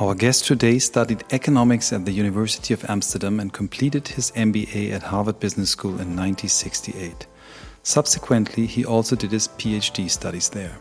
[0.00, 5.02] Our guest today studied economics at the University of Amsterdam and completed his MBA at
[5.02, 7.26] Harvard Business School in 1968.
[7.82, 10.78] Subsequently, he also did his PhD studies there.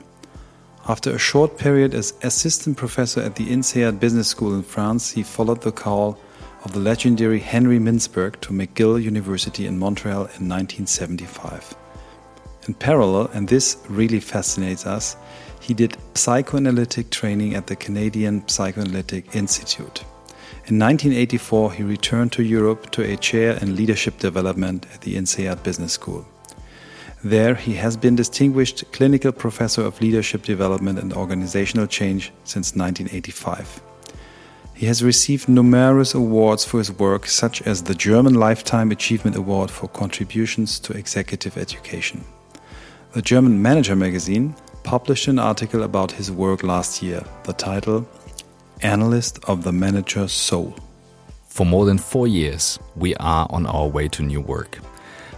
[0.87, 5.23] After a short period as assistant professor at the INSEAD Business School in France, he
[5.23, 6.19] followed the call
[6.63, 11.75] of the legendary Henry Mintzberg to McGill University in Montreal in 1975.
[12.67, 15.15] In parallel, and this really fascinates us,
[15.59, 20.03] he did psychoanalytic training at the Canadian Psychoanalytic Institute.
[20.67, 25.63] In 1984, he returned to Europe to a chair in leadership development at the INSEAD
[25.63, 26.25] Business School.
[27.23, 33.81] There, he has been distinguished clinical professor of leadership development and organizational change since 1985.
[34.73, 39.71] He has received numerous awards for his work, such as the German Lifetime Achievement Award
[39.71, 42.23] for contributions to executive education.
[43.13, 44.53] The German Manager magazine
[44.87, 48.07] published an article about his work last year, the title
[48.83, 50.73] Analyst of the Manager's Soul.
[51.49, 54.79] For more than four years, we are on our way to new work.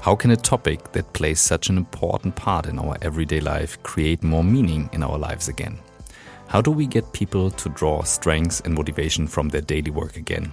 [0.01, 4.21] How can a topic that plays such an important part in our everyday life create
[4.21, 5.79] more meaning in our lives again?
[6.45, 10.51] How do we get people to draw strength and motivation from their daily work again?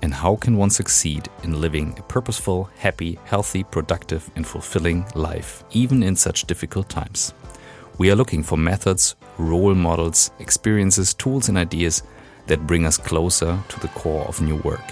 [0.00, 5.64] And how can one succeed in living a purposeful, happy, healthy, productive, and fulfilling life,
[5.72, 7.34] even in such difficult times?
[7.98, 12.02] We are looking for methods, role models, experiences, tools, and ideas
[12.46, 14.82] that bring us closer to the core of new work.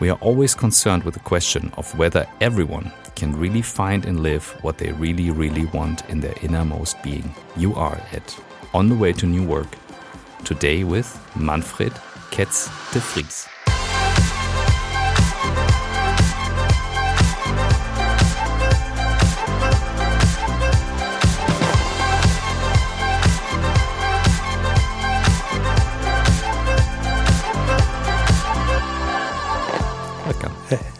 [0.00, 4.46] We are always concerned with the question of whether everyone can really find and live
[4.62, 7.34] what they really, really want in their innermost being.
[7.56, 8.40] You are at
[8.74, 9.76] On the Way to New Work.
[10.44, 11.92] Today with Manfred
[12.30, 13.57] Kets de Vries.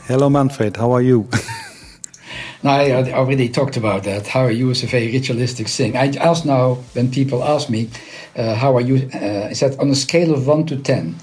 [0.09, 0.79] Hello, Manfred.
[0.79, 1.29] How are you?
[2.63, 4.27] no, I already talked about that.
[4.27, 5.99] How are you is a very ritualistic thing.
[5.99, 7.91] I ask now when people ask me,
[8.35, 11.17] uh, "How are you?" Uh, I said on a scale of one to ten,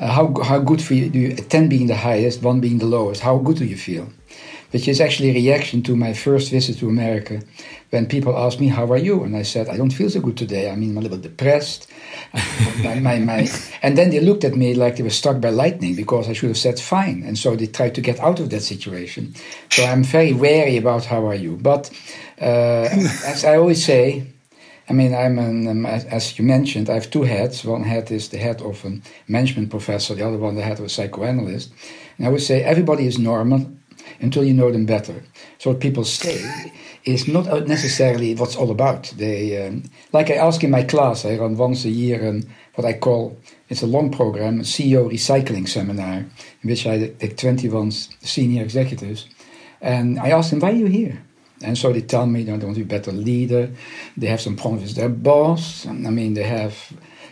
[0.00, 1.10] uh, how how good for you?
[1.10, 3.20] Do you, ten being the highest, one being the lowest?
[3.20, 4.06] How good do you feel?
[4.70, 7.42] Which is actually a reaction to my first visit to America,
[7.92, 10.36] when people ask me, "How are you?" and I said, "I don't feel so good
[10.36, 10.70] today.
[10.70, 11.86] I mean, I'm a little depressed."
[12.82, 13.50] my, my, my,
[13.82, 16.48] and then they looked at me like they were struck by lightning because I should
[16.48, 17.22] have said fine.
[17.26, 19.34] And so they tried to get out of that situation.
[19.70, 21.58] So I'm very wary about how are you.
[21.60, 21.90] But
[22.40, 22.88] uh,
[23.26, 24.26] as I always say,
[24.88, 27.64] I mean, I'm an, um, as you mentioned, I have two heads.
[27.64, 28.98] One head is the head of a
[29.28, 31.70] management professor, the other one the head of a psychoanalyst.
[32.16, 33.70] And I would say everybody is normal
[34.20, 35.22] until you know them better.
[35.58, 36.72] So what people say
[37.04, 39.12] is not necessarily what's all about.
[39.16, 42.86] They, um, like I ask in my class, I run once a year um, what
[42.86, 46.18] I call it's a long program, a CEO recycling seminar,
[46.62, 49.26] in which I take 21 senior executives,
[49.80, 51.22] and I ask them, "Why are you here?"
[51.62, 53.70] And so they tell me, you know, they want to be a better leader.
[54.16, 55.86] They have some problems with their boss.
[55.86, 56.74] I mean, they have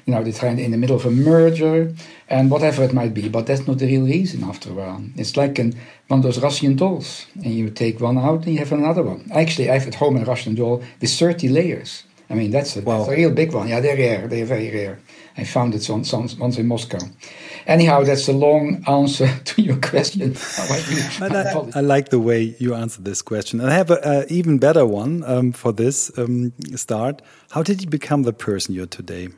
[0.07, 1.95] you know, they're trying in the middle of a merger
[2.29, 3.29] and whatever it might be.
[3.29, 5.03] But that's not the real reason after a while.
[5.17, 5.75] It's like an,
[6.09, 9.31] one of those Russian dolls, and you take one out and you have another one.
[9.33, 12.05] Actually, I have at home a Russian doll with 30 layers.
[12.31, 12.99] I mean, that's a, wow.
[12.99, 13.67] that's a real big one.
[13.69, 14.29] Yeah, they're rare.
[14.29, 15.01] They're very rare.
[15.37, 16.99] I found it once, once in Moscow.
[17.67, 20.37] Anyhow, that's a long answer to your question.
[20.59, 23.61] I, I, like the way you answered this question.
[23.61, 27.21] And I have an even better one um, for this um, start.
[27.51, 29.29] How did you become the person you're today?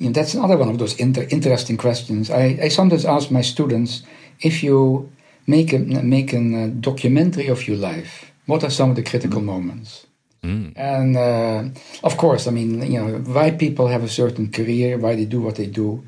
[0.00, 2.30] And that's another one of those inter interesting questions.
[2.30, 4.02] I, I, sometimes ask my students
[4.40, 5.10] if you
[5.46, 9.40] make a make a uh, documentary of your life, what are some of the critical
[9.40, 9.46] mm.
[9.46, 10.06] moments?
[10.42, 10.72] Mm.
[10.76, 15.16] And uh, of course, I mean, you know, why people have a certain career, why
[15.16, 16.04] they do what they do.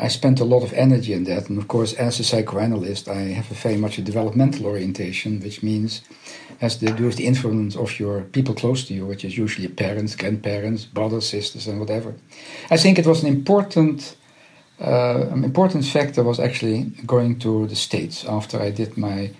[0.00, 3.32] I spent a lot of energy in that, and of course, as a psychoanalyst, I
[3.38, 6.02] have a very much a developmental orientation, which means
[6.60, 9.68] has to do with the influence of your people close to you, which is usually
[9.68, 12.14] parents, grandparents, brothers, sisters, and whatever.
[12.70, 14.16] I think it was an important,
[14.80, 19.30] uh, an important factor was actually going to the States after I did my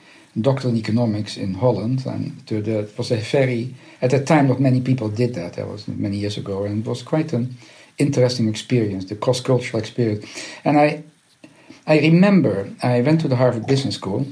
[0.41, 4.49] doctorate in economics in Holland, and to the, it was a very at that time
[4.49, 5.55] not many people did that.
[5.55, 7.57] That was many years ago, and it was quite an
[8.01, 10.25] interesting experience, the cross cultural experience.
[10.65, 11.05] And I,
[11.87, 14.27] I remember I went to the Harvard Business School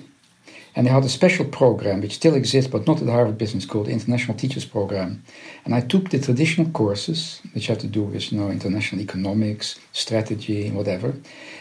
[0.78, 3.64] and they had a special program which still exists, but not at the Harvard Business
[3.64, 5.24] School, the International Teachers Program.
[5.64, 9.78] And I took the traditional courses, which had to do with you know, international economics,
[9.92, 11.14] strategy, whatever.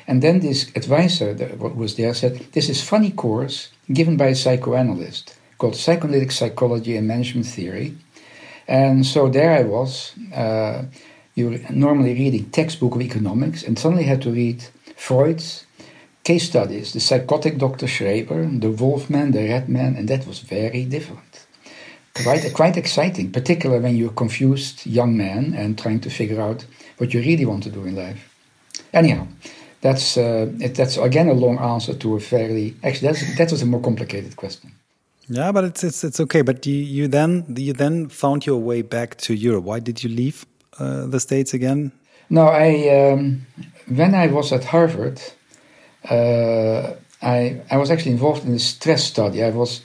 [0.06, 4.36] And then this advisor that was there said, This is funny course given by a
[4.36, 7.98] psychoanalyst called Psychoanalytic Psychology and Management Theory.
[8.68, 10.14] And so there I was.
[10.32, 10.84] Uh,
[11.38, 15.66] you're normally reading textbook of economics, and suddenly had to read Freud's
[16.24, 17.86] case studies, the psychotic Dr.
[17.86, 21.46] Schreber, the Wolfman, the Rat Man, and that was very different.
[22.24, 26.66] Quite, quite exciting, particularly when you're a confused young man and trying to figure out
[26.98, 28.22] what you really want to do in life.
[28.92, 29.28] Anyhow,
[29.82, 33.62] that's uh, it, that's again a long answer to a fairly actually that's that was
[33.62, 34.72] a more complicated question.
[35.30, 36.42] Yeah, but it's it's it's okay.
[36.42, 39.66] But you you then you then found your way back to Europe.
[39.66, 40.46] Why did you leave
[40.80, 41.92] uh, the states again?
[42.30, 43.46] No, I um,
[43.88, 45.22] when I was at Harvard,
[46.10, 49.44] uh, I I was actually involved in a stress study.
[49.44, 49.82] I was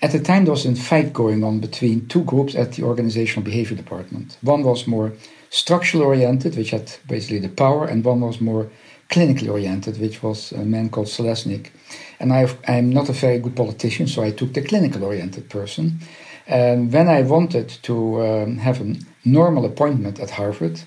[0.00, 3.44] at the time there was a fight going on between two groups at the organizational
[3.44, 4.36] behavior department.
[4.42, 5.12] One was more
[5.50, 8.70] structural oriented, which had basically the power, and one was more
[9.10, 11.70] clinically oriented, which was a man called Zaleznik.
[12.18, 16.00] And I, am not a very good politician, so I took the clinical oriented person.
[16.46, 20.80] And when I wanted to um, have a normal appointment at Harvard,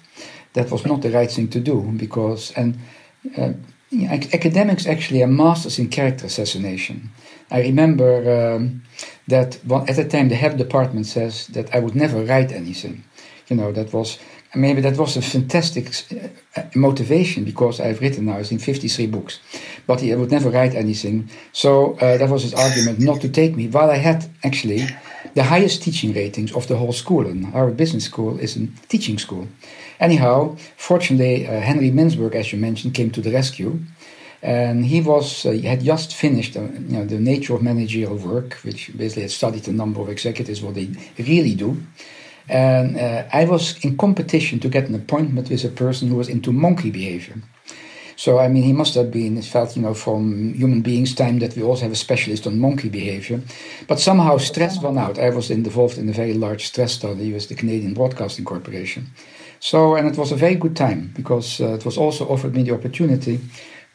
[0.53, 2.77] that was not the right thing to do because, and
[3.37, 3.53] uh,
[4.33, 7.09] academics actually are masters in character assassination.
[7.51, 8.83] I remember um,
[9.27, 9.55] that
[9.87, 13.03] at the time the head department says that I would never write anything.
[13.47, 14.17] You know, that was
[14.55, 15.91] maybe that was a fantastic
[16.55, 19.39] uh, motivation because I've written now, I think, 53 books.
[19.85, 21.29] But he would never write anything.
[21.51, 23.67] So uh, that was his argument not to take me.
[23.67, 24.87] While I had actually
[25.35, 27.27] the highest teaching ratings of the whole school.
[27.27, 29.47] And Harvard Business School is a teaching school.
[29.99, 33.79] Anyhow, fortunately, uh, Henry Mintzberg, as you mentioned, came to the rescue.
[34.41, 38.15] And he was uh, he had just finished uh, you know, the nature of managerial
[38.15, 41.77] work, which basically had studied a number of executives, what they really do.
[42.47, 46.29] And uh, I was in competition to get an appointment with a person who was
[46.29, 47.37] into monkey behavior.
[48.15, 51.55] So, I mean, he must have been, felt, you know, from human beings' time that
[51.55, 53.41] we also have a specialist on monkey behavior.
[53.87, 55.19] But somehow stress won out.
[55.19, 59.07] I was involved in a very large stress study with the Canadian Broadcasting Corporation.
[59.59, 62.63] So, and it was a very good time because uh, it was also offered me
[62.63, 63.39] the opportunity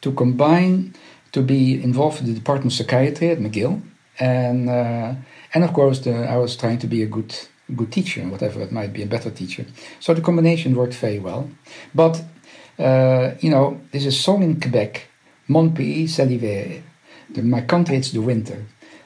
[0.01, 0.93] to combine,
[1.31, 3.81] to be involved in the Department of Psychiatry at McGill.
[4.19, 5.13] And, uh,
[5.53, 7.33] and of course, the, I was trying to be a good
[7.75, 9.65] good teacher, whatever it might be, a better teacher.
[9.99, 11.49] So the combination worked very well.
[11.95, 12.21] But,
[12.81, 15.07] uh, you know, there's a song in Quebec,
[15.47, 16.81] Mon pays, c'est l'hiver.
[17.35, 18.65] My country, it's the winter.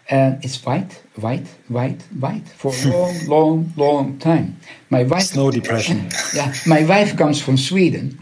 [0.10, 4.57] And it's white, white, white, white for a long, long, long time.
[4.89, 6.10] My wife, Snow depression.
[6.36, 8.19] yeah, my wife comes from Sweden,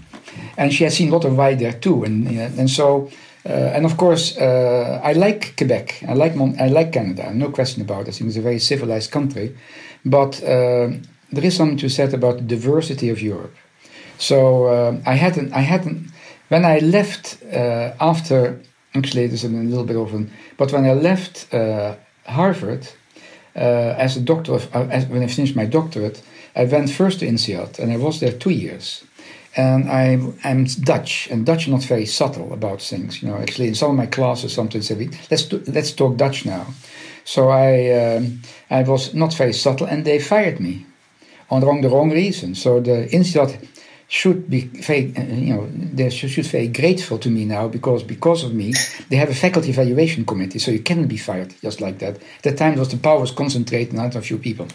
[0.57, 2.05] and she has seen a lot of white there too.
[2.05, 3.09] And, and so
[3.45, 6.03] uh, and of course, uh, I like Quebec.
[6.07, 7.33] I like Mon- I like Canada.
[7.33, 8.09] No question about it.
[8.09, 9.55] I think it's a very civilized country.
[10.05, 10.91] But uh,
[11.31, 13.53] there is something to said about the diversity of Europe.
[14.23, 16.07] So uh, I hadn't, I hadn't,
[16.47, 18.57] when I left uh, after,
[18.95, 22.87] actually there's a little bit of an, but when I left uh, Harvard
[23.53, 23.59] uh,
[24.05, 26.23] as a doctor, of, uh, as, when I finished my doctorate,
[26.55, 29.03] I went first to INSEAD and I was there two years.
[29.57, 33.21] And I'm, I'm Dutch, and Dutch are not very subtle about things.
[33.21, 36.65] You know, actually, in some of my classes, sometimes say, "Let's let's talk Dutch now."
[37.23, 38.41] So I, um,
[38.71, 40.87] I was not very subtle, and they fired me
[41.51, 42.55] on the wrong, the wrong reason.
[42.55, 43.59] So the institute
[44.07, 48.03] should be very, uh, you know, they should, be very grateful to me now because
[48.03, 48.73] because of me,
[49.09, 52.15] they have a faculty evaluation committee, so you cannot be fired just like that.
[52.15, 54.67] At that time, was the power was concentrated on a few people.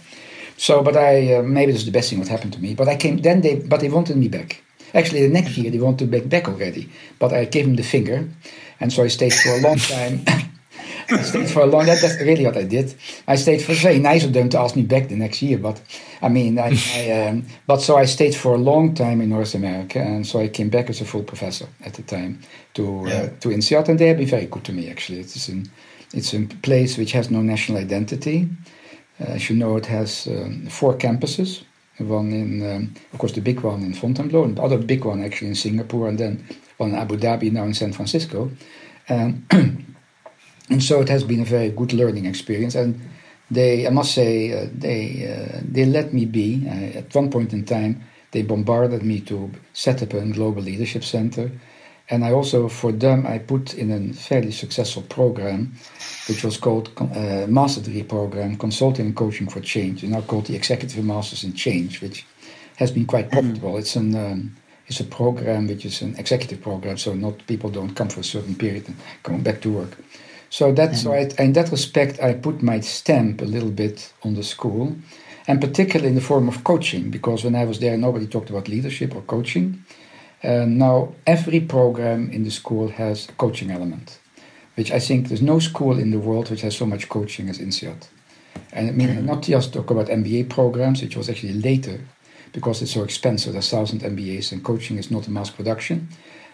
[0.56, 2.74] So, but I uh, maybe this is the best thing what happened to me.
[2.74, 4.62] But I came then they, but they wanted me back.
[4.94, 6.88] Actually, the next year they wanted me back already,
[7.18, 8.28] but I gave them the finger,
[8.80, 10.24] and so I stayed for a long time.
[11.10, 11.86] I stayed for a long.
[11.86, 12.94] That, that's really what I did.
[13.26, 15.80] I stayed for very nice of them to ask me back the next year, but
[16.20, 19.54] I mean, I, I um, but so I stayed for a long time in North
[19.54, 22.40] America, and so I came back as a full professor at the time
[22.74, 23.14] to uh, yeah.
[23.14, 24.90] uh, to INSEAD, and they have been very good to me.
[24.90, 25.70] Actually, it's in
[26.12, 28.48] it's a place which has no national identity.
[29.20, 31.62] Uh, as you know, it has um, four campuses.
[31.98, 35.22] One in, um, of course, the big one in Fontainebleau, and the other big one
[35.22, 36.44] actually in Singapore, and then
[36.76, 38.50] one in Abu Dhabi, now in San Francisco.
[39.08, 39.44] And
[40.70, 42.74] and so it has been a very good learning experience.
[42.74, 43.00] And
[43.50, 46.66] they, I must say, uh, they uh, they let me be.
[46.66, 51.02] Uh, at one point in time, they bombarded me to set up a global leadership
[51.02, 51.50] center,
[52.10, 55.74] and I also, for them, I put in a fairly successful program,
[56.26, 60.02] which was called uh, Master Degree Program, Consulting and Coaching for Change.
[60.02, 62.24] It's now called the Executive Masters in Change, which
[62.76, 63.40] has been quite mm-hmm.
[63.40, 63.76] profitable.
[63.76, 64.56] It's an um,
[64.86, 68.24] it's a program which is an executive program, so not people don't come for a
[68.24, 69.98] certain period and come back to work.
[70.50, 71.38] So that's right.
[71.38, 74.96] In that respect, I put my stamp a little bit on the school,
[75.46, 78.68] and particularly in the form of coaching, because when I was there, nobody talked about
[78.68, 79.84] leadership or coaching.
[80.42, 84.18] And now every program in the school has a coaching element,
[84.76, 87.58] which I think there's no school in the world which has so much coaching as
[87.58, 88.06] INSEAD.
[88.72, 89.26] And I mean, mm-hmm.
[89.26, 92.00] not just talk about MBA programs, which was actually later,
[92.52, 93.52] because it's so expensive.
[93.52, 96.08] There's thousand MBAs, and coaching is not a mass production,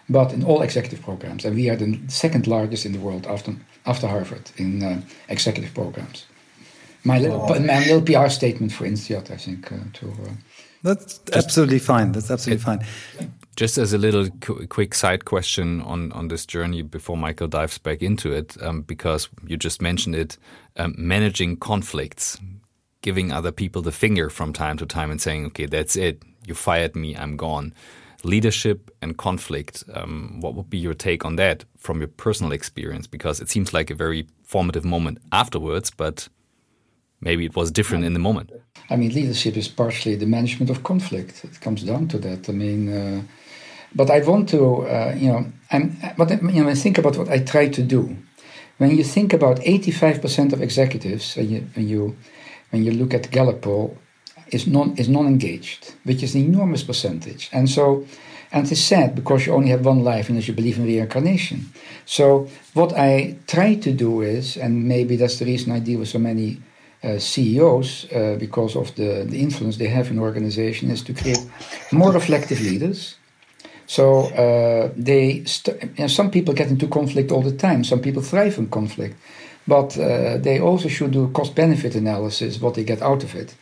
[0.09, 3.55] but in all executive programs, and we are the second largest in the world after
[3.85, 6.25] after Harvard in uh, executive programs.
[7.03, 7.59] My, oh.
[7.59, 10.07] my little PR statement for INSEAD, I think, uh, to.
[10.09, 10.33] Uh,
[10.81, 12.11] That's absolutely fine.
[12.11, 12.83] That's absolutely fine.
[13.55, 17.77] Just as a little qu quick side question on, on this journey before Michael dives
[17.77, 20.37] back into it, um, because you just mentioned it,
[20.77, 22.39] um, managing conflicts,
[23.01, 26.23] giving other people the finger from time to time and saying, okay, that's it.
[26.47, 27.15] You fired me.
[27.15, 27.73] I'm gone.
[28.25, 29.83] Leadership and conflict.
[29.93, 33.05] Um, what would be your take on that from your personal experience?
[33.05, 36.27] Because it seems like a very formative moment afterwards, but
[37.21, 38.51] maybe it was different in the moment.
[38.89, 41.43] I mean, leadership is partially the management of conflict.
[41.43, 42.49] It comes down to that.
[42.49, 43.21] I mean, uh,
[43.93, 47.29] but I want to, uh, you know, I'm, but you know, I think about what
[47.29, 48.17] I try to do.
[48.79, 52.17] When you think about 85% of executives, when you, when you,
[52.71, 53.97] when you look at Gallup poll,
[54.51, 57.49] is non is non-engaged, which is an enormous percentage.
[57.51, 58.05] And so,
[58.51, 61.71] and it's sad because you only have one life unless you believe in reincarnation.
[62.05, 66.09] So what I try to do is, and maybe that's the reason I deal with
[66.09, 66.61] so many
[67.03, 71.43] uh, CEOs, uh, because of the, the influence they have in organization, is to create
[71.91, 73.17] more reflective leaders.
[73.87, 77.83] So uh, they, you know, some people get into conflict all the time.
[77.83, 79.15] Some people thrive in conflict,
[79.67, 83.55] but uh, they also should do cost-benefit analysis, what they get out of it.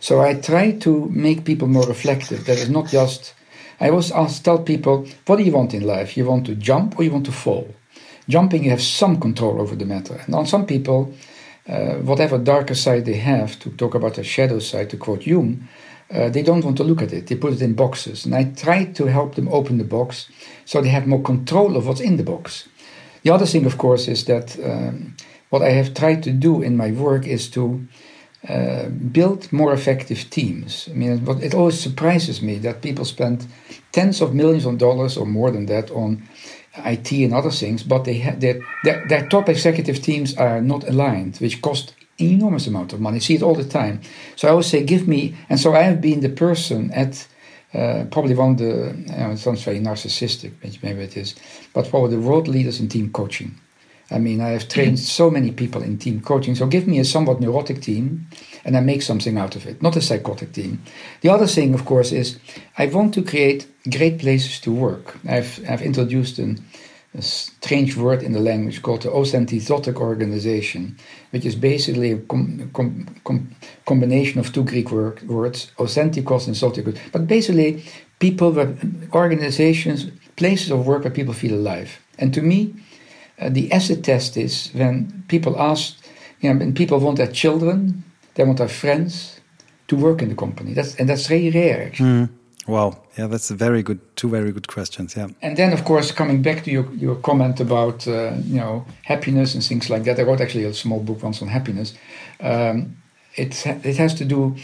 [0.00, 2.46] So I try to make people more reflective.
[2.46, 3.34] That is not just.
[3.78, 6.16] I always ask, tell people, what do you want in life?
[6.16, 7.74] You want to jump or you want to fall?
[8.28, 10.20] Jumping, you have some control over the matter.
[10.26, 11.14] And on some people,
[11.68, 15.68] uh, whatever darker side they have, to talk about the shadow side, to quote Jung,
[16.12, 17.26] uh, they don't want to look at it.
[17.26, 18.24] They put it in boxes.
[18.24, 20.28] And I try to help them open the box
[20.64, 22.68] so they have more control of what's in the box.
[23.22, 25.16] The other thing, of course, is that um,
[25.50, 27.86] what I have tried to do in my work is to
[28.48, 30.88] uh, build more effective teams.
[30.90, 33.46] I mean, it, it always surprises me that people spend
[33.92, 36.22] tens of millions of dollars or more than that on
[36.76, 40.88] IT and other things, but they ha- their, their, their top executive teams are not
[40.88, 43.16] aligned, which cost enormous amount of money.
[43.16, 44.00] I see it all the time.
[44.36, 47.26] So I always say, give me, and so I have been the person at
[47.74, 51.34] uh, probably one of the, know, it sounds very narcissistic, maybe it is,
[51.72, 53.54] but probably the world leaders in team coaching.
[54.10, 55.22] I mean, I have trained mm-hmm.
[55.22, 56.54] so many people in team coaching.
[56.54, 58.26] So give me a somewhat neurotic team
[58.64, 60.82] and I make something out of it, not a psychotic team.
[61.20, 62.38] The other thing, of course, is
[62.76, 65.18] I want to create great places to work.
[65.28, 66.64] I've, I've introduced an,
[67.14, 70.96] a strange word in the language called the authentizotic organization,
[71.30, 73.54] which is basically a com, com, com,
[73.86, 76.98] combination of two Greek word, words, authentikos and zotikos.
[77.12, 77.84] But basically,
[78.18, 78.56] people,
[79.14, 82.00] organizations, places of work where people feel alive.
[82.18, 82.74] And to me,
[83.48, 85.96] the acid test is when people ask,
[86.40, 88.04] you know, when people want their children,
[88.34, 89.40] they want their friends
[89.88, 90.74] to work in the company.
[90.74, 92.08] That's and that's very rare actually.
[92.08, 92.28] Mm.
[92.66, 95.16] Wow, yeah, that's a very good, two very good questions.
[95.16, 98.84] Yeah, and then of course coming back to your your comment about uh, you know
[99.02, 100.18] happiness and things like that.
[100.18, 101.94] I wrote actually a small book once on happiness.
[102.40, 102.96] Um,
[103.34, 104.54] it it has to do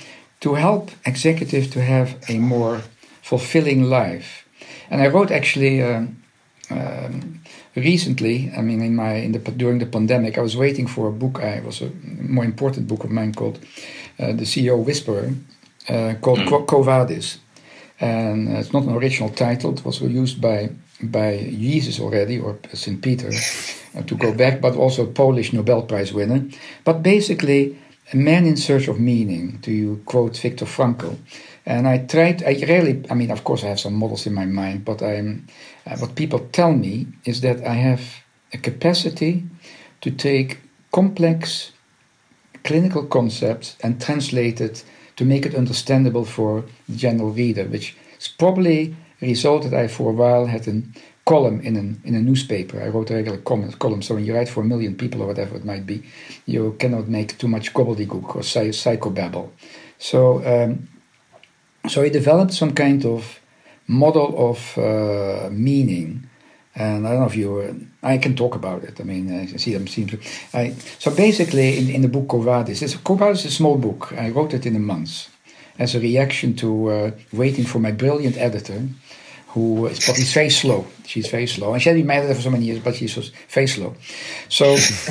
[0.41, 2.83] to help executives to have a more
[3.23, 4.47] fulfilling life,
[4.91, 5.83] and I wrote actually.
[5.83, 6.23] Um,
[6.71, 7.41] um,
[7.77, 11.13] recently, I mean, in my in the during the pandemic, I was waiting for a
[11.13, 11.41] book.
[11.41, 11.91] I was a
[12.29, 13.59] more important book of mine called
[14.19, 15.35] uh, "The CEO Whisperer,"
[15.89, 16.67] uh, called mm.
[16.67, 17.39] Quo Vadis,
[18.01, 19.73] and uh, it's not an original title.
[19.73, 20.71] It was used by
[21.03, 25.83] by Jesus already or Saint Peter uh, to go back, but also a Polish Nobel
[25.83, 26.43] Prize winner.
[26.85, 27.79] But basically,
[28.13, 29.59] a man in search of meaning.
[29.63, 31.17] To quote Viktor Frankl.
[31.67, 34.45] And I tried, I really, I mean, of course, I have some models in my
[34.47, 35.49] mind, but I'm,
[35.99, 38.03] what people tell me is that I have
[38.53, 39.45] a capacity
[40.01, 40.59] to take
[40.93, 41.73] complex
[42.65, 44.85] clinical concepts and translate it
[45.17, 49.89] to make it understandable for the general reader, which is probably a result that I,
[49.89, 50.83] for a while, had a
[51.25, 52.83] column in, an, in a newspaper.
[52.83, 55.57] I wrote a regular column, so when you write for a million people or whatever
[55.57, 56.03] it might be,
[56.45, 59.51] you cannot make too much gobbledygook or psychobabble.
[59.99, 60.89] So um,
[61.89, 63.41] so he developed some kind of
[63.87, 66.29] model of uh, meaning.
[66.75, 69.01] And I don't know if you, I can talk about it.
[69.01, 70.19] I mean, I see them seem to.
[70.53, 74.13] I, so basically, in, in the book Quo Vadis, it's, Quo is a small book.
[74.13, 75.31] I wrote it in a month
[75.79, 78.83] as a reaction to uh, waiting for my brilliant editor,
[79.49, 80.87] who is, he's very slow.
[81.07, 81.73] She's very slow.
[81.73, 83.15] And she had been my editor for so many years, but she's
[83.49, 83.95] very slow.
[84.49, 84.77] So,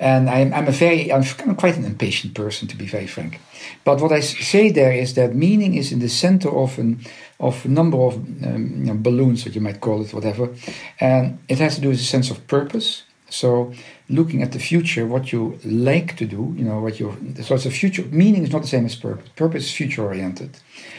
[0.00, 3.40] and I'm, I'm a very, I'm quite an impatient person, to be very frank.
[3.84, 7.04] But what I say there is that meaning is in the center of an
[7.42, 8.14] of a number of
[8.46, 10.48] um, you know, balloons, what you might call it, whatever,
[11.00, 12.88] and it has to do with a sense of purpose,
[13.32, 13.72] So
[14.08, 17.66] looking at the future, what you like to do, you know, what you so it's
[17.66, 19.28] a future meaning is not the same as purpose.
[19.36, 20.58] Purpose is future oriented.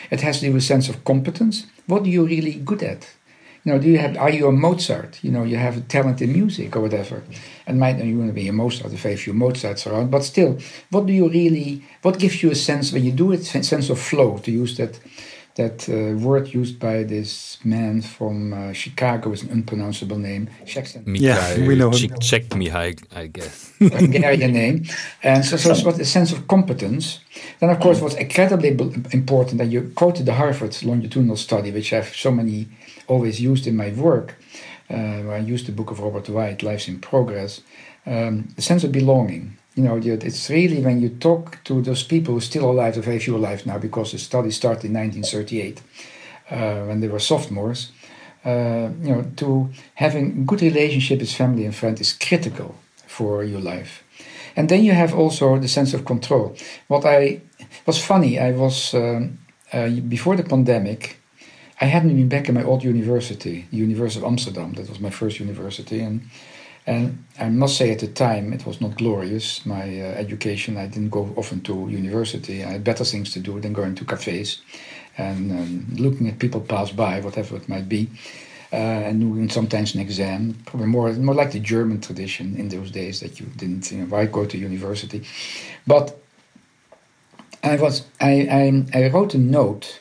[0.10, 1.68] It has to do with a sense of competence.
[1.86, 3.08] What are you really good at?
[3.64, 5.24] You know, do you have are you a Mozart?
[5.24, 7.24] You know, you have a talent in music or whatever.
[7.68, 10.58] And might you want to be a Mozart, a very few Mozarts around, but still,
[10.90, 14.00] what do you really what gives you a sense when you do it, sense of
[14.00, 15.00] flow, to use that
[15.56, 20.50] that uh, word used by this man from uh, Chicago is an unpronounceable name.
[20.66, 21.04] Jackson.
[21.16, 22.10] Yeah, we know him.
[22.20, 23.72] Csikszentmihalyi, I guess.
[23.80, 24.86] Hungarian name.
[25.22, 27.20] And so, so it's what a sense of competence.
[27.60, 28.70] Then, of course, what's incredibly
[29.12, 32.68] important, and you quoted the Harvard longitudinal study, which I've so many
[33.08, 34.36] always used in my work.
[34.90, 37.62] Uh, I used the book of Robert White, Lives in Progress.
[38.06, 42.34] Um, the sense of belonging you know, it's really when you talk to those people
[42.34, 45.82] who are still alive, or very few alive now because the study started in 1938
[46.52, 47.92] uh, when they were sophomores.
[48.46, 52.76] Uh, you know, to having good relationship with family and friends is critical
[53.08, 54.04] for your life.
[54.56, 56.56] And then you have also the sense of control.
[56.88, 57.42] What I
[57.86, 59.40] was funny, I was um,
[59.72, 61.18] uh, before the pandemic.
[61.82, 64.74] I hadn't been back in my old university, the University of Amsterdam.
[64.74, 66.22] That was my first university, and
[66.86, 69.66] and I must say, at the time, it was not glorious.
[69.66, 72.64] My uh, education, I didn't go often to university.
[72.64, 74.62] I had better things to do than going to cafes
[75.18, 78.10] and um, looking at people pass by, whatever it might be,
[78.72, 80.60] uh, and doing sometimes an exam.
[80.66, 84.06] Probably more, more like the German tradition in those days that you didn't, you know,
[84.06, 85.24] why go to university?
[85.88, 86.18] But
[87.64, 90.00] I was, I, I, I wrote a note.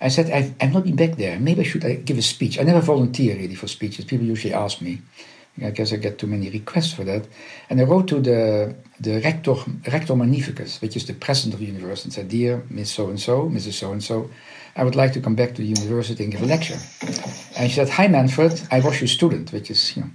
[0.00, 1.38] I said, I've, I've not been back there.
[1.38, 2.58] Maybe I should uh, give a speech.
[2.58, 4.04] I never volunteer really for speeches.
[4.04, 5.00] People usually ask me.
[5.60, 7.26] I guess I get too many requests for that.
[7.68, 9.54] And I wrote to the, the rector,
[9.90, 13.20] rector magnificus, which is the president of the university, and said, Dear Miss So and
[13.20, 13.74] so, Mrs.
[13.74, 14.30] So and so,
[14.76, 16.78] I would like to come back to the university and give a lecture.
[17.58, 20.10] And she said, Hi Manfred, I was your student, which is, you know,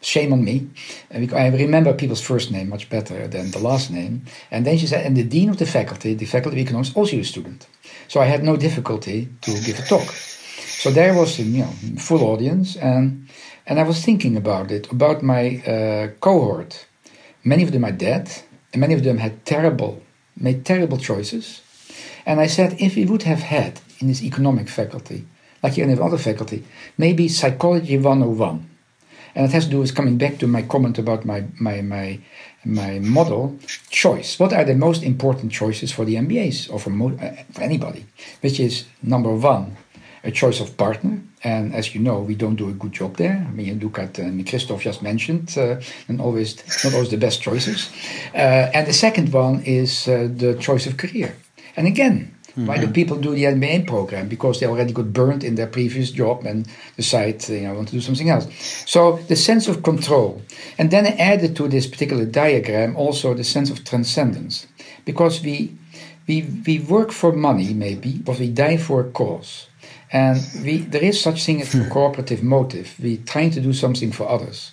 [0.00, 0.68] shame on me.
[1.12, 4.24] I remember people's first name much better than the last name.
[4.50, 7.14] And then she said, and the dean of the faculty, the faculty of economics, also
[7.14, 7.68] your student.
[8.08, 10.08] So I had no difficulty to give a talk.
[10.80, 13.28] So there was, a you know, full audience, and
[13.70, 16.86] and I was thinking about it, about my uh, cohort.
[17.44, 18.28] Many of them are dead,
[18.72, 20.02] and many of them had terrible,
[20.36, 21.62] made terrible choices.
[22.26, 25.24] And I said, if we would have had in this economic faculty,
[25.62, 26.64] like in every other faculty,
[26.98, 28.68] maybe psychology 101.
[29.36, 32.18] And it has to do with coming back to my comment about my, my, my,
[32.64, 33.56] my model
[33.88, 34.36] choice.
[34.40, 38.06] What are the most important choices for the MBAs or for, mo- uh, for anybody?
[38.40, 39.76] Which is number one,
[40.22, 41.20] a choice of partner.
[41.42, 43.46] And as you know, we don't do a good job there.
[43.48, 47.16] I mean, you look at, uh, Christoph just mentioned, uh, and always not always the
[47.16, 47.90] best choices.
[48.34, 51.34] Uh, and the second one is uh, the choice of career.
[51.76, 52.66] And again, mm-hmm.
[52.66, 52.92] why do mm-hmm.
[52.92, 54.28] people do the MBA program?
[54.28, 57.94] Because they already got burned in their previous job and decide, you know, want to
[57.94, 58.46] do something else.
[58.86, 60.42] So the sense of control.
[60.76, 64.66] And then I added to this particular diagram also the sense of transcendence.
[65.06, 65.78] Because we,
[66.28, 69.69] we, we work for money, maybe, but we die for a cause.
[70.12, 71.90] And we, there is such thing as a hmm.
[71.90, 72.94] cooperative motive.
[73.00, 74.72] We're trying to do something for others.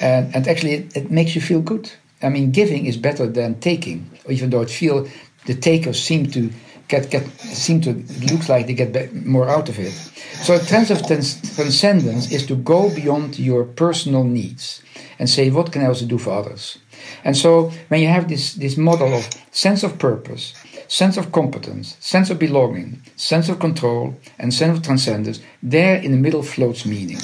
[0.00, 1.90] And, and actually, it, it, makes you feel good.
[2.22, 5.08] I mean, giving is better than taking, even though it feel
[5.46, 6.50] the takers seem to
[6.88, 9.92] get, get seem to it looks like they get more out of it.
[10.42, 14.82] So, a sense of trans- transcendence is to go beyond your personal needs
[15.18, 16.78] and say, what can I also do for others?
[17.24, 20.54] And so, when you have this this model of sense of purpose,
[20.90, 26.10] sense of competence, sense of belonging, sense of control, and sense of transcendence, there in
[26.10, 27.20] the middle floats meaning.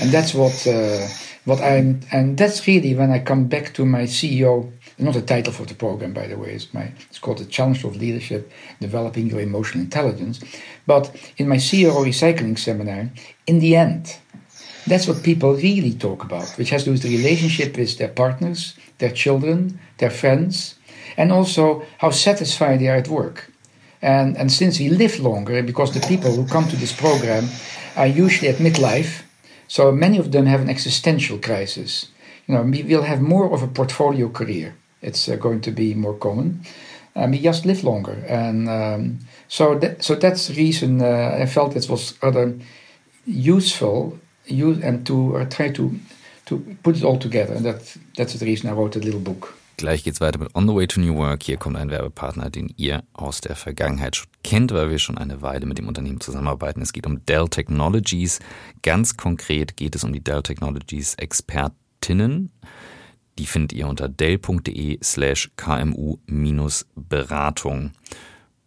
[0.00, 1.06] And that's what, uh,
[1.44, 5.52] what I'm, and that's really when I come back to my CEO, not a title
[5.52, 9.30] for the program, by the way, it's, my, it's called the Challenge of Leadership, Developing
[9.30, 10.40] Your Emotional Intelligence.
[10.84, 13.10] But in my CEO Recycling seminar,
[13.46, 14.18] in the end,
[14.88, 18.08] that's what people really talk about, which has to do with the relationship with their
[18.08, 20.75] partners, their children, their friends,
[21.16, 23.50] and also how satisfied they are at work.
[24.02, 27.48] And, and since we live longer, because the people who come to this program
[27.96, 29.22] are usually at midlife,
[29.68, 32.06] so many of them have an existential crisis.
[32.46, 34.76] You know, we will have more of a portfolio career.
[35.02, 36.60] It's uh, going to be more common.
[37.16, 41.46] Um, we just live longer, and um, so that, so that's the reason uh, I
[41.46, 42.54] felt it was rather
[43.24, 45.98] useful, use and to uh, try to
[46.44, 47.54] to put it all together.
[47.54, 49.54] And that that's the reason I wrote a little book.
[49.78, 51.42] Gleich geht's weiter mit On the Way to New Work.
[51.42, 55.42] Hier kommt ein Werbepartner, den ihr aus der Vergangenheit schon kennt, weil wir schon eine
[55.42, 56.80] Weile mit dem Unternehmen zusammenarbeiten.
[56.80, 58.38] Es geht um Dell Technologies.
[58.82, 62.52] Ganz konkret geht es um die Dell Technologies Expertinnen.
[63.38, 67.92] Die findet ihr unter dell.de slash kmu-beratung.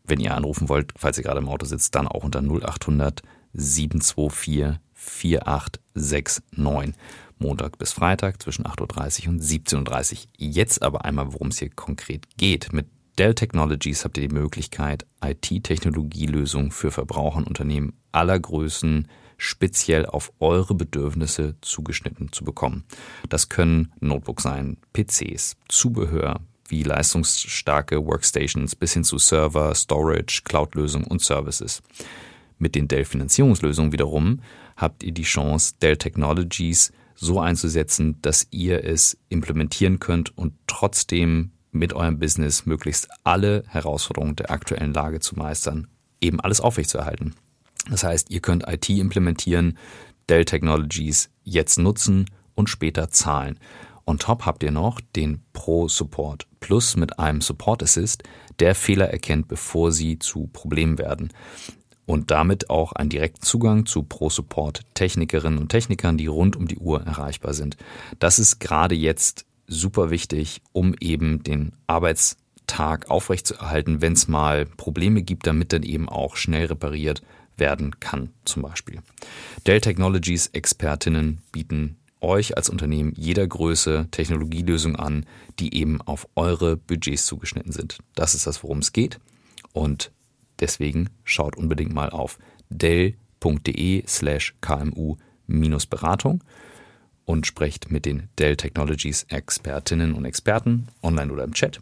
[0.03, 4.77] Wenn ihr anrufen wollt, falls ihr gerade im Auto sitzt, dann auch unter 0800 724
[4.93, 6.93] 4869.
[7.39, 10.19] Montag bis Freitag zwischen 8.30 Uhr und 17.30 Uhr.
[10.37, 12.71] Jetzt aber einmal, worum es hier konkret geht.
[12.73, 20.05] Mit Dell Technologies habt ihr die Möglichkeit, IT-Technologielösungen für Verbraucher und Unternehmen aller Größen speziell
[20.05, 22.85] auf eure Bedürfnisse zugeschnitten zu bekommen.
[23.27, 31.07] Das können Notebooks sein, PCs, Zubehör, wie leistungsstarke Workstations bis hin zu Server, Storage, Cloud-Lösungen
[31.07, 31.81] und Services.
[32.57, 34.41] Mit den Dell-Finanzierungslösungen wiederum
[34.75, 41.51] habt ihr die Chance, Dell Technologies so einzusetzen, dass ihr es implementieren könnt und trotzdem
[41.71, 45.87] mit eurem Business möglichst alle Herausforderungen der aktuellen Lage zu meistern,
[46.21, 47.35] eben alles aufrechtzuerhalten.
[47.89, 49.77] Das heißt, ihr könnt IT implementieren,
[50.29, 53.59] Dell Technologies jetzt nutzen und später zahlen.
[54.05, 58.23] On top habt ihr noch den Pro Support Plus mit einem Support Assist,
[58.59, 61.31] der Fehler erkennt, bevor sie zu Problemen werden
[62.09, 66.79] und damit auch einen direkten Zugang zu Pro-Support Technikerinnen und Technikern, die rund um die
[66.79, 67.77] Uhr erreichbar sind.
[68.17, 75.21] Das ist gerade jetzt super wichtig, um eben den Arbeitstag aufrechtzuerhalten, wenn es mal Probleme
[75.21, 77.21] gibt, damit dann eben auch schnell repariert
[77.57, 79.03] werden kann, zum Beispiel.
[79.67, 85.27] Dell Technologies Expertinnen bieten euch als Unternehmen jeder Größe Technologielösungen an,
[85.59, 87.99] die eben auf eure Budgets zugeschnitten sind.
[88.15, 89.19] Das ist das, worum es geht.
[89.73, 90.11] Und
[90.59, 92.37] Deswegen schaut unbedingt mal auf
[92.69, 96.43] dell.de slash kmu-beratung
[97.25, 101.79] und sprecht mit den Dell Technologies Expertinnen und Experten online oder im Chat.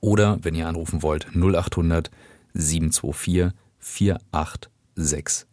[0.00, 2.10] Oder wenn ihr anrufen wollt, 0800
[2.54, 5.46] 724 4869.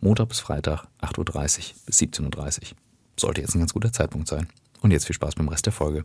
[0.00, 2.76] Montag bis Freitag, 8.30 Uhr bis 17.30 Uhr.
[3.18, 4.46] Sollte jetzt ein ganz guter Zeitpunkt sein.
[4.80, 6.04] Und jetzt viel Spaß beim Rest der Folge.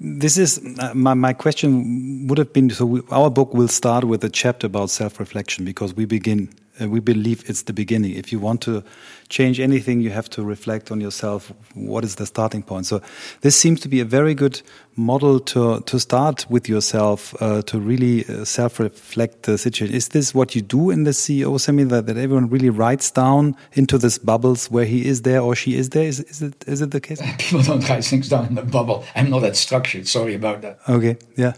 [0.00, 4.04] This is uh, my, my question would have been so we, our book will start
[4.04, 6.48] with a chapter about self reflection because we begin
[6.80, 8.12] uh, we believe it's the beginning.
[8.12, 8.82] If you want to
[9.28, 11.52] change anything, you have to reflect on yourself.
[11.74, 12.86] What is the starting point?
[12.86, 13.02] So
[13.42, 14.62] this seems to be a very good
[14.96, 19.94] model to to start with yourself uh, to really uh, self reflect the situation.
[19.94, 23.98] Is this what you do in the CEO seminar that everyone really writes down into
[23.98, 26.06] this bubbles where he is there or she is there?
[26.06, 27.20] Is, is it is it the case?
[27.38, 29.04] People don't write things down in the bubble.
[29.14, 30.08] I'm not that structured.
[30.08, 30.78] Sorry about that.
[30.88, 31.16] Okay.
[31.36, 31.54] Yeah.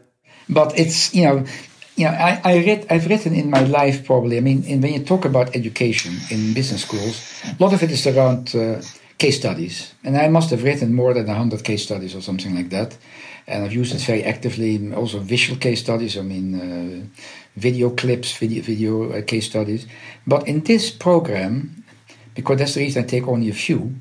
[0.48, 1.44] But it's you know
[1.96, 4.37] you know, I, I read, I've written in my life probably.
[4.37, 7.90] I mean, in, when you talk about education in business schools, a lot of it
[7.90, 8.83] is around uh,
[9.18, 12.70] case studies, and I must have written more than hundred case studies or something like
[12.70, 12.96] that.
[13.46, 14.92] And I've used it very actively.
[14.94, 16.16] Also, visual case studies.
[16.16, 17.20] I mean, uh,
[17.57, 19.87] video clips, video video uh, case studies.
[20.26, 21.85] But in this program,
[22.35, 23.94] because that's the reason I take only a few,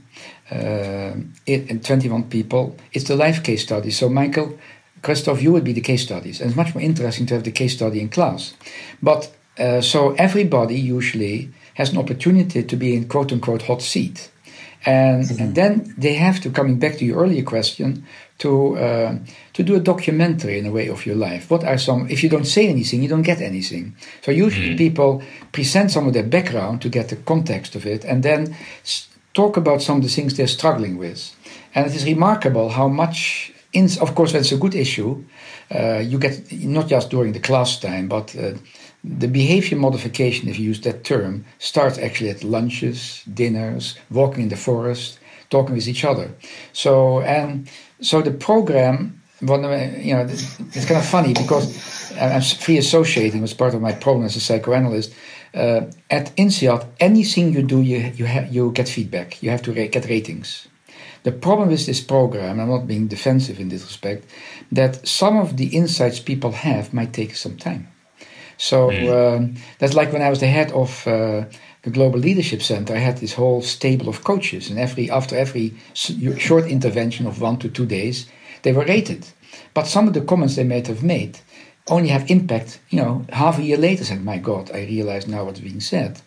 [0.49, 1.13] uh,
[1.45, 3.91] it, and 21 people, it's the life case study.
[3.91, 4.57] So, Michael
[5.03, 6.41] Christoph, you would be the case studies.
[6.41, 8.55] And it's much more interesting to have the case study in class.
[9.01, 14.31] But uh, so everybody usually has an opportunity to be in quote unquote hot seat.
[14.85, 15.41] And, mm-hmm.
[15.41, 18.05] and then they have to, coming back to your earlier question,
[18.39, 19.17] to, uh,
[19.53, 21.49] to do a documentary in a way of your life.
[21.49, 23.95] What are some, if you don't say anything, you don't get anything.
[24.21, 24.77] So usually mm-hmm.
[24.77, 28.57] people present some of their background to get the context of it and then
[29.33, 31.33] talk about some of the things they're struggling with.
[31.75, 35.23] And it is remarkable how much in, of course, when it's a good issue,
[35.73, 38.53] uh, you get not just during the class time, but uh,
[39.03, 44.49] the behavior modification, if you use that term, starts actually at lunches, dinners, walking in
[44.49, 46.31] the forest, talking with each other.
[46.71, 53.41] So and so the program, you know, it's kind of funny because I'm free associating
[53.41, 55.13] was part of my program as a psychoanalyst.
[55.53, 59.41] Uh, at INSEAD, anything you do, you you you get feedback.
[59.43, 60.67] You have to get ratings.
[61.23, 64.25] The problem with this program, I'm not being defensive in this respect,
[64.71, 67.87] that some of the insights people have might take some time.
[68.57, 69.37] So mm.
[69.37, 71.45] um, that's like when I was the head of uh,
[71.83, 75.73] the Global Leadership Center, I had this whole stable of coaches, and every after every
[75.93, 78.27] short intervention of one to two days,
[78.61, 79.25] they were rated.
[79.73, 81.39] But some of the comments they might have made
[81.89, 84.03] only have impact, you know, half a year later.
[84.03, 86.21] Said, my God, I realize now what's being said.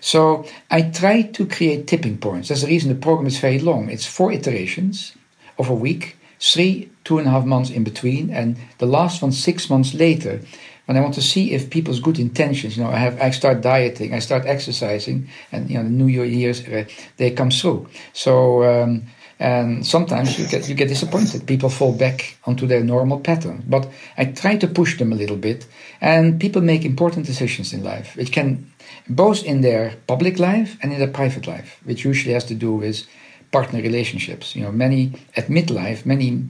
[0.00, 2.48] So I try to create tipping points.
[2.48, 3.90] That's the reason the program is very long.
[3.90, 5.12] It's four iterations
[5.58, 9.32] of a week, three, two and a half months in between, and the last one
[9.32, 10.40] six months later.
[10.86, 13.60] When I want to see if people's good intentions, you know, I have, I start
[13.60, 16.84] dieting, I start exercising, and you know, the New Year's uh,
[17.16, 17.88] they come through.
[18.12, 18.64] So.
[18.64, 19.04] Um,
[19.40, 21.46] and sometimes you get you get disappointed.
[21.46, 23.64] People fall back onto their normal pattern.
[23.66, 25.66] But I try to push them a little bit,
[26.00, 28.16] and people make important decisions in life.
[28.18, 28.70] It can
[29.08, 32.72] both in their public life and in their private life, which usually has to do
[32.72, 33.06] with
[33.50, 34.54] partner relationships.
[34.54, 36.44] You know, many at midlife, many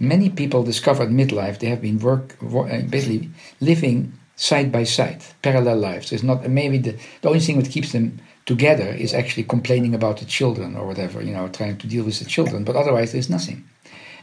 [0.00, 5.22] many people discover at midlife they have been work, uh, basically living side by side,
[5.42, 6.12] parallel lives.
[6.12, 10.18] It's not maybe the, the only thing that keeps them together is actually complaining about
[10.18, 12.64] the children or whatever, you know, trying to deal with the children.
[12.64, 13.64] But otherwise, there's nothing.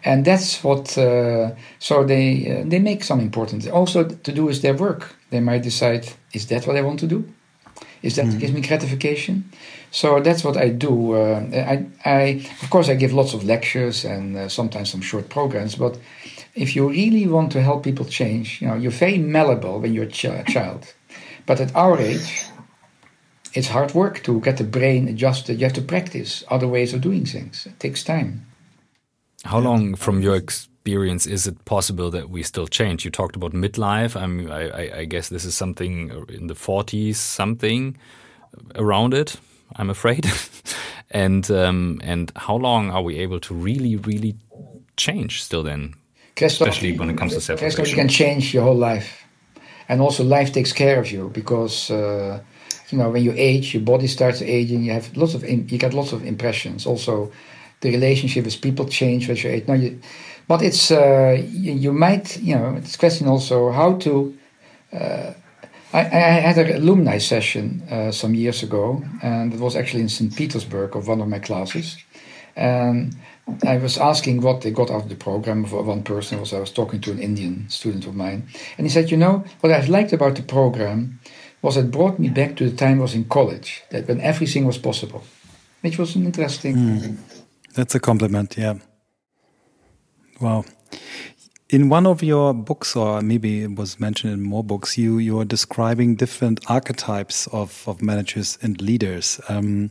[0.03, 0.97] And that's what.
[0.97, 3.67] Uh, so they uh, they make some important.
[3.67, 5.15] Also, to do is their work.
[5.29, 7.23] They might decide: is that what I want to do?
[8.01, 8.39] Is that mm.
[8.39, 9.51] gives me gratification?
[9.91, 11.13] So that's what I do.
[11.13, 15.29] Uh, I, I, of course, I give lots of lectures and uh, sometimes some short
[15.29, 15.75] programs.
[15.75, 15.99] But
[16.55, 20.05] if you really want to help people change, you know, you're very malleable when you're
[20.05, 20.93] a ch- child.
[21.45, 22.45] But at our age,
[23.53, 25.59] it's hard work to get the brain adjusted.
[25.59, 27.65] You have to practice other ways of doing things.
[27.65, 28.45] It takes time.
[29.43, 33.03] How long, from your experience, is it possible that we still change?
[33.03, 34.15] You talked about midlife.
[34.15, 37.97] I mean, I, I guess this is something in the 40s, something
[38.75, 39.37] around it.
[39.75, 40.29] I'm afraid.
[41.11, 44.35] and um, and how long are we able to really, really
[44.95, 45.95] change still then?
[46.41, 49.25] Especially when it comes to self You can change your whole life,
[49.87, 51.91] and also life takes care of you because.
[51.91, 52.39] Uh,
[52.91, 54.83] you know, when you age, your body starts aging.
[54.83, 56.85] You have lots of you get lots of impressions.
[56.85, 57.31] Also,
[57.81, 59.67] the relationship with people change as you age.
[59.67, 59.99] No, you,
[60.47, 64.37] but it's uh, you, you, might you know it's question also how to.
[64.93, 65.33] Uh,
[65.93, 70.09] I, I, had an alumni session uh, some years ago, and it was actually in
[70.09, 70.33] St.
[70.33, 71.97] Petersburg of one of my classes.
[72.55, 73.15] And
[73.65, 76.39] I was asking what they got out of the program for one person.
[76.39, 79.43] Was I was talking to an Indian student of mine, and he said, "You know
[79.61, 81.19] what I liked about the program
[81.61, 84.65] was it brought me back to the time I was in college, that when everything
[84.65, 85.23] was possible,
[85.81, 87.17] which was an interesting." Mm.
[87.73, 88.75] That's a compliment, yeah.
[90.39, 90.65] Wow.
[91.69, 95.39] In one of your books, or maybe it was mentioned in more books, you you
[95.39, 99.39] are describing different archetypes of, of managers and leaders.
[99.47, 99.89] Um,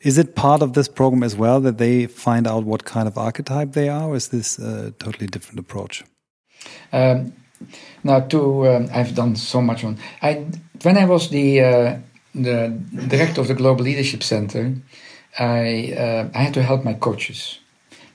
[0.00, 3.16] is it part of this program as well that they find out what kind of
[3.16, 6.02] archetype they are, or is this a totally different approach?
[6.92, 7.32] Um,
[8.02, 9.98] now, to um, I've done so much on.
[10.20, 10.46] I
[10.82, 11.98] when I was the uh,
[12.34, 12.68] the
[13.08, 14.74] director of the Global Leadership Center,
[15.38, 17.58] I, uh, I had to help my coaches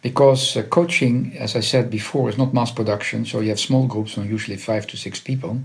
[0.01, 3.25] because uh, coaching, as I said before, is not mass production.
[3.25, 5.61] So you have small groups usually five to six people,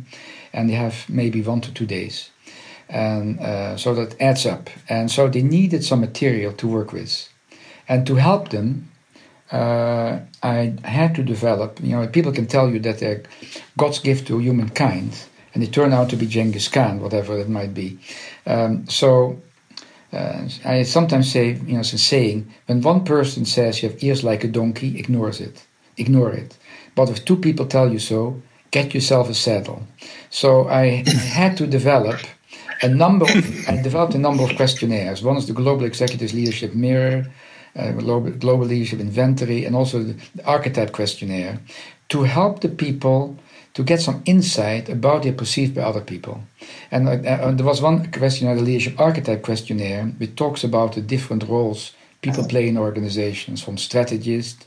[0.52, 2.30] and they have maybe one to two days,
[2.88, 4.70] and uh, so that adds up.
[4.88, 7.28] And so they needed some material to work with,
[7.88, 8.90] and to help them.
[9.52, 11.78] Uh, I had to develop.
[11.80, 13.22] You know, people can tell you that they're
[13.76, 15.12] God's gift to humankind,
[15.54, 17.98] and it turned out to be Genghis Khan, whatever it might be.
[18.46, 19.40] Um, so
[20.12, 24.02] uh, I sometimes say, you know, it's a saying: when one person says you have
[24.02, 25.64] ears like a donkey, ignores it,
[25.96, 26.56] ignore it.
[26.94, 29.82] But if two people tell you so, get yourself a saddle.
[30.30, 31.04] So I
[31.38, 32.20] had to develop
[32.82, 33.24] a number.
[33.24, 35.22] Of, I developed a number of questionnaires.
[35.22, 37.26] One is the Global Executive Leadership Mirror,
[37.76, 41.58] uh, Global, Leadership Inventory, and also the Archetype Questionnaire,
[42.10, 43.36] to help the people
[43.74, 46.42] to get some insight about their perceived by other people.
[46.90, 51.00] And uh, uh, there was one questionnaire, the leadership archetype questionnaire, which talks about the
[51.00, 51.92] different roles
[52.24, 54.66] people play in organizations, from strategist,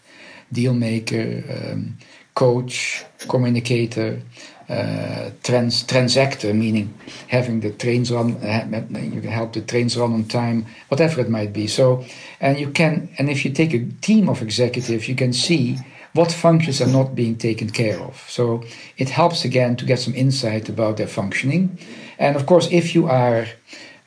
[0.54, 1.98] deal maker, um,
[2.36, 4.22] coach, communicator,
[4.70, 6.94] uh, trans transactor, meaning
[7.28, 8.68] having the trains run, uh,
[9.16, 11.66] you can help the trains run on time, whatever it might be.
[11.68, 12.06] So,
[12.40, 15.78] and you can, and if you take a team of executives, you can see
[16.14, 18.26] what functions are not being taken care of.
[18.28, 18.64] So
[18.98, 21.78] it helps again to get some insight about their functioning.
[22.18, 23.48] And of course, if you are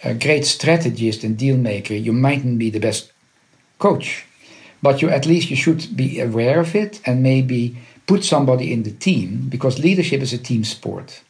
[0.03, 3.13] a great strategist and deal maker, you mightn't be the best
[3.79, 4.25] coach,
[4.83, 8.83] but you at least you should be aware of it and maybe put somebody in
[8.83, 11.23] the team because leadership is a team sport.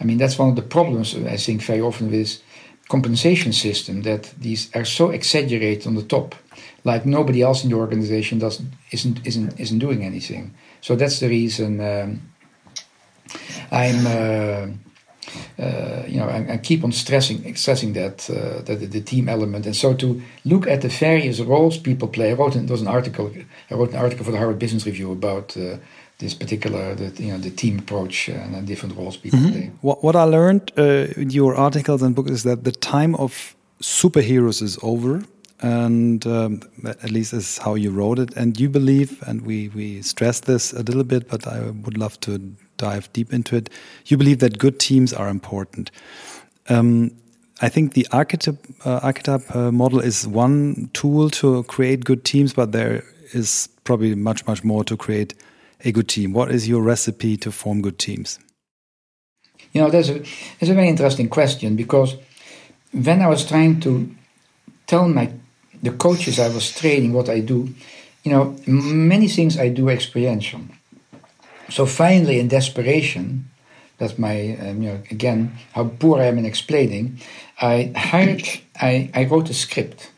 [0.00, 2.42] I mean, that's one of the problems I think very often with
[2.88, 6.34] compensation system that these are so exaggerated on the top
[6.84, 10.54] like nobody else in the organization doesn't isn't isn't isn't doing anything.
[10.80, 12.22] So that's the reason um,
[13.70, 14.06] I'm.
[14.06, 14.66] Uh,
[15.58, 19.28] uh, you know, I, I, keep on stressing stressing that uh, that the, the, team
[19.28, 22.30] element, and so to look at the various roles people play.
[22.30, 23.32] I wrote it was an article.
[23.70, 25.78] I wrote an article for the Harvard Business Review about uh,
[26.18, 29.52] this particular, the, you know, the team approach and the different roles people mm -hmm.
[29.52, 29.70] play.
[29.80, 33.56] What, what I learned uh, in your articles and books is that the time of
[33.80, 35.22] superheroes is over
[35.60, 38.34] and um, at least is how you wrote it.
[38.36, 42.18] And you believe, and we we stress this a little bit, but I would love
[42.20, 42.38] to
[42.76, 43.70] dive deep into it.
[44.06, 45.90] You believe that good teams are important.
[46.68, 47.12] Um,
[47.60, 52.52] I think the archetype uh, archetype uh, model is one tool to create good teams,
[52.52, 55.34] but there is probably much much more to create
[55.84, 56.32] a good team.
[56.32, 58.38] What is your recipe to form good teams?
[59.72, 60.18] You know, there's a
[60.58, 62.16] there's a very interesting question because
[62.92, 64.08] when I was trying to
[64.86, 65.30] tell my
[65.84, 67.68] the coaches I was training, what I do,
[68.24, 70.62] you know, many things I do experiential.
[71.70, 73.50] So finally, in desperation,
[73.98, 77.20] that's my um, you know again how poor I am in explaining.
[77.60, 78.42] I hired
[78.80, 80.10] I, I wrote a script.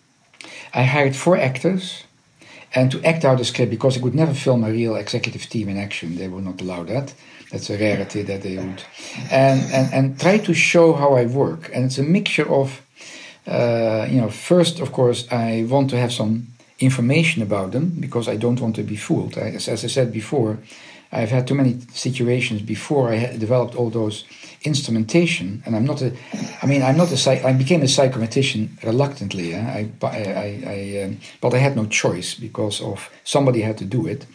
[0.72, 2.05] I hired four actors
[2.74, 5.68] and to act out a script because I could never film a real executive team
[5.68, 6.16] in action.
[6.16, 7.14] They would not allow that.
[7.50, 8.83] That's a rarity that they would.
[9.31, 11.70] And, and, and try to show how I work.
[11.72, 12.83] And it's a mixture of,
[13.46, 18.28] uh, you know, first, of course, I want to have some information about them because
[18.28, 19.38] I don't want to be fooled.
[19.38, 20.59] I, as, as I said before,
[21.12, 24.24] I've had too many situations before I developed all those
[24.64, 26.12] instrumentation, and I'm not a,
[26.61, 29.54] I mean, I'm not a, I became a psychometrician reluctantly.
[29.54, 29.61] Eh?
[29.61, 34.06] I, I, I, um, but I had no choice because of somebody had to do
[34.06, 34.26] it.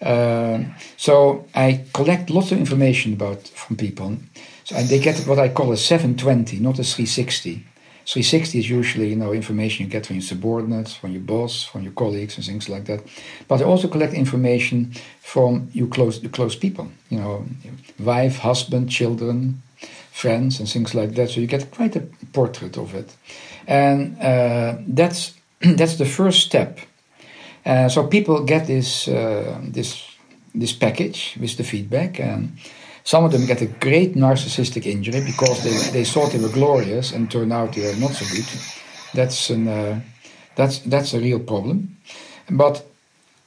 [0.00, 0.64] Uh,
[0.96, 4.16] so I collect lots of information about from people.
[4.64, 7.64] So they get what I call a 720, not a 360.
[8.06, 11.82] 360 is usually you know information you get from your subordinates, from your boss, from
[11.82, 13.00] your colleagues, and things like that.
[13.48, 17.46] But I also collect information from you close the close people, you know,
[17.98, 19.62] wife, husband, children,
[20.12, 21.30] friends, and things like that.
[21.30, 23.16] So you get quite a portrait of it,
[23.66, 26.78] and uh, that's that's the first step.
[27.64, 30.04] Uh, so people get this uh, this
[30.54, 32.56] this package with the feedback and
[33.04, 37.12] some of them get a great narcissistic injury because they, they thought they were glorious
[37.12, 38.46] and turn out they are not so good.
[39.12, 40.00] That's an uh,
[40.56, 41.96] that's that's a real problem.
[42.50, 42.84] But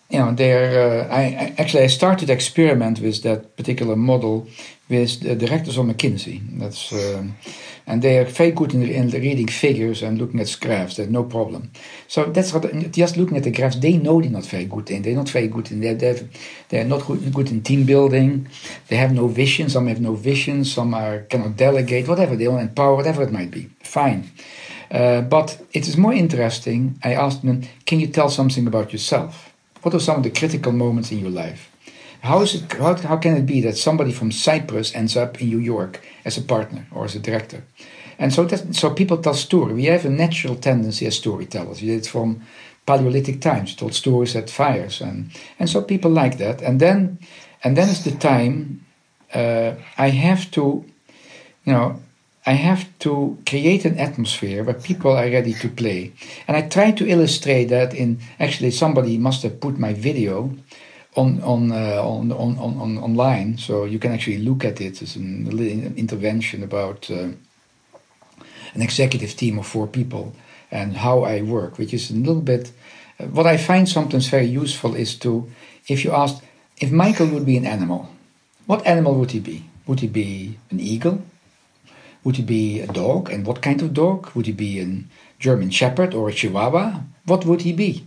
[0.10, 1.04] you know, there.
[1.04, 4.48] Uh, I, I, actually I started experiment with that particular model
[4.90, 6.42] with the directors of McKinsey.
[6.60, 7.36] That's um,
[7.86, 10.98] and they are very good in, in reading figures and looking at graphs.
[10.98, 11.72] There's no problem.
[12.08, 13.78] So that's what just looking at the graphs.
[13.78, 15.02] They know they're not very good in.
[15.02, 15.80] They're not very good in.
[15.82, 16.20] They're
[16.70, 18.50] they're not good, good in team building.
[18.90, 19.70] They have no vision.
[19.70, 20.66] Some have no vision.
[20.66, 22.08] Some are cannot delegate.
[22.08, 22.96] Whatever they want empower.
[22.96, 23.70] Whatever it might be.
[23.84, 24.32] Fine.
[24.90, 26.98] Uh, but it is more interesting.
[27.04, 29.54] I asked them, "Can you tell something about yourself?
[29.82, 31.70] What are some of the critical moments in your life?"
[32.22, 32.74] How is it?
[32.74, 36.38] How, how can it be that somebody from Cyprus ends up in New York as
[36.38, 37.64] a partner or as a director?
[38.20, 39.74] And so that so people tell story.
[39.74, 41.82] We have a natural tendency as storytellers.
[41.82, 42.42] We did it from
[42.86, 43.76] Paleolithic times.
[43.76, 46.62] told stories at fires, and and so people like that.
[46.62, 47.20] And then
[47.64, 48.86] and then is the time
[49.34, 50.84] uh, I have to,
[51.66, 52.02] you know,
[52.48, 56.14] I have to create an atmosphere where people are ready to play.
[56.48, 60.56] And I try to illustrate that in actually somebody must have put my video
[61.18, 65.18] on on, uh, on, on on online, so you can actually look at it as
[65.18, 67.32] an, intervention about uh,
[68.74, 70.34] an executive team of four people
[70.72, 72.72] and how I work, which is a little bit.
[73.20, 75.52] Uh, what I find sometimes very useful is to,
[75.90, 76.42] if you ask,
[76.80, 78.08] if Michael would be an animal,
[78.68, 79.66] what animal would he be?
[79.86, 81.22] Would he be an eagle?
[82.28, 83.32] Would he be a dog?
[83.32, 84.36] And what kind of dog?
[84.36, 85.04] Would he be a
[85.40, 87.04] German Shepherd or a Chihuahua?
[87.26, 88.06] What would he be?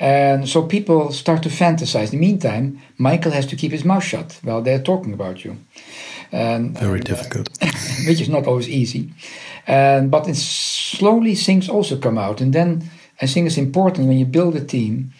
[0.00, 2.12] And so people start to fantasize.
[2.12, 5.56] In the meantime, Michael has to keep his mouth shut while they're talking about you.
[6.32, 7.48] And, Very and, uh, difficult.
[7.62, 7.70] Uh,
[8.08, 9.12] which is not always easy.
[9.68, 12.40] And, but slowly things also come out.
[12.40, 12.90] And then
[13.22, 15.12] I think it's important when you build a team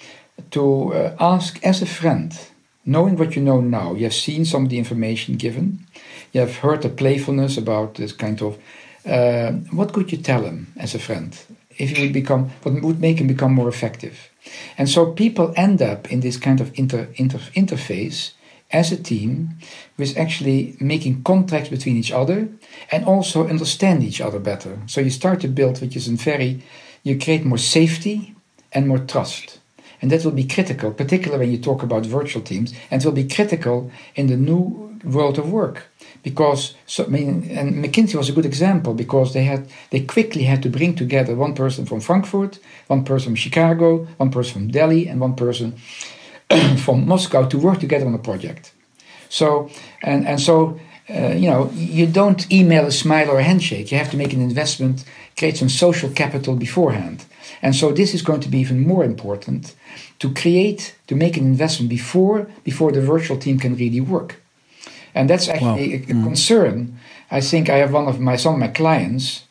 [0.50, 2.36] to uh, ask as a friend,
[2.84, 5.86] knowing what you know now, you have seen some of the information given,
[6.32, 8.58] you have heard the playfulness about this kind of,
[9.06, 11.38] uh, what could you tell him as a friend?
[11.76, 14.30] If he would become, what would make him become more effective?
[14.76, 18.32] And so people end up in this kind of inter, inter, interface
[18.70, 19.50] as a team
[19.96, 22.48] with actually making contracts between each other
[22.92, 24.78] and also understand each other better.
[24.86, 26.62] So you start to build, which is in very,
[27.02, 28.34] you create more safety
[28.72, 29.58] and more trust.
[30.00, 33.12] And that will be critical, particularly when you talk about virtual teams, and it will
[33.12, 35.84] be critical in the new world of work
[36.22, 40.44] because so, I mean, and McKinsey was a good example because they had they quickly
[40.44, 44.68] had to bring together one person from Frankfurt, one person from Chicago, one person from
[44.68, 45.76] Delhi, and one person
[46.84, 48.72] from Moscow to work together on a project.
[49.28, 49.70] So
[50.02, 50.78] and and so
[51.10, 53.92] uh, you know you don't email a smile or a handshake.
[53.92, 55.04] You have to make an investment,
[55.36, 57.24] create some social capital beforehand.
[57.62, 59.74] And so this is going to be even more important
[60.18, 64.40] to create to make an investment before before the virtual team can really work.
[65.14, 66.24] And that's actually a, a mm.
[66.24, 66.98] concern.
[67.30, 69.44] I think I have one of my some of my clients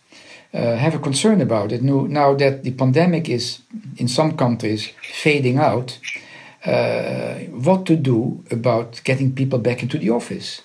[0.53, 3.59] uh, have a concern about it now, now that the pandemic is
[3.97, 4.91] in some countries
[5.23, 5.99] fading out.
[6.65, 7.35] Uh,
[7.67, 10.61] what to do about getting people back into the office?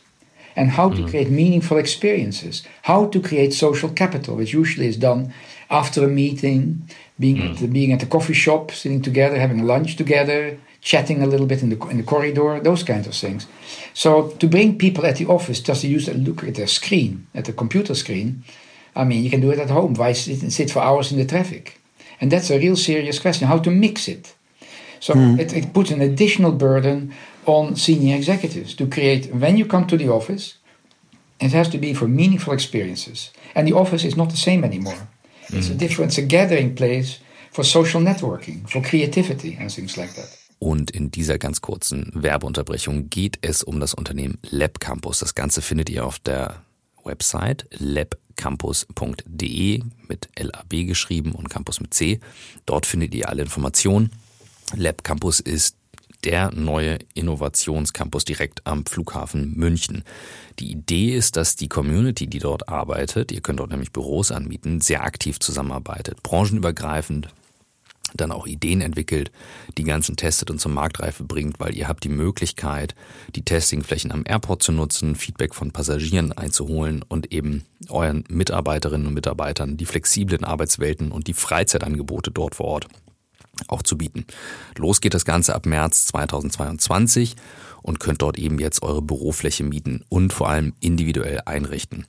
[0.57, 1.09] and how to mm.
[1.09, 5.33] create meaningful experiences, how to create social capital, which usually is done
[5.71, 6.89] after a meeting,
[7.19, 7.51] being, mm.
[7.51, 11.47] at the, being at the coffee shop, sitting together, having lunch together, chatting a little
[11.47, 13.47] bit in the, in the corridor, those kinds of things.
[13.95, 17.29] So to bring people at the office just to use a look at their screen,
[17.35, 18.43] at the computer screen,
[18.95, 19.95] I mean, you can do it at home.
[19.95, 21.81] Why sit, sit for hours in the traffic?
[22.21, 24.35] And that's a real serious question, how to mix it.
[25.01, 25.39] So mm.
[25.39, 27.15] it, it puts an additional burden
[27.47, 30.59] on senior executives to create, when you come to the office,
[31.41, 33.31] it has to be for meaningful experiences.
[33.55, 35.09] And the office is not the same anymore.
[35.49, 37.19] It's a different, it's a gathering place
[37.51, 40.39] for social networking, for creativity and things like that.
[40.63, 45.19] Und in dieser ganz kurzen Werbeunterbrechung geht es um das Unternehmen Lab Campus.
[45.19, 46.63] Das Ganze findet ihr auf der
[47.03, 52.21] Website labcampus.de mit LAB geschrieben und Campus mit C.
[52.65, 54.13] Dort findet ihr alle Informationen.
[54.77, 55.75] Lab Campus ist
[56.23, 60.05] der neue Innovationscampus direkt am Flughafen München.
[60.61, 64.81] Die Idee ist, dass die Community, die dort arbeitet, ihr könnt dort nämlich Büros anmieten,
[64.81, 67.31] sehr aktiv zusammenarbeitet, branchenübergreifend,
[68.15, 69.31] dann auch Ideen entwickelt,
[69.79, 72.95] die ganzen testet und zur Marktreife bringt, weil ihr habt die Möglichkeit,
[73.35, 79.15] die Testingflächen am Airport zu nutzen, Feedback von Passagieren einzuholen und eben euren Mitarbeiterinnen und
[79.15, 82.89] Mitarbeitern die flexiblen Arbeitswelten und die Freizeitangebote dort vor Ort
[83.69, 84.27] auch zu bieten.
[84.77, 87.37] Los geht das Ganze ab März 2022
[87.83, 92.07] und könnt dort eben jetzt eure Bürofläche mieten und vor allem individuell einrichten.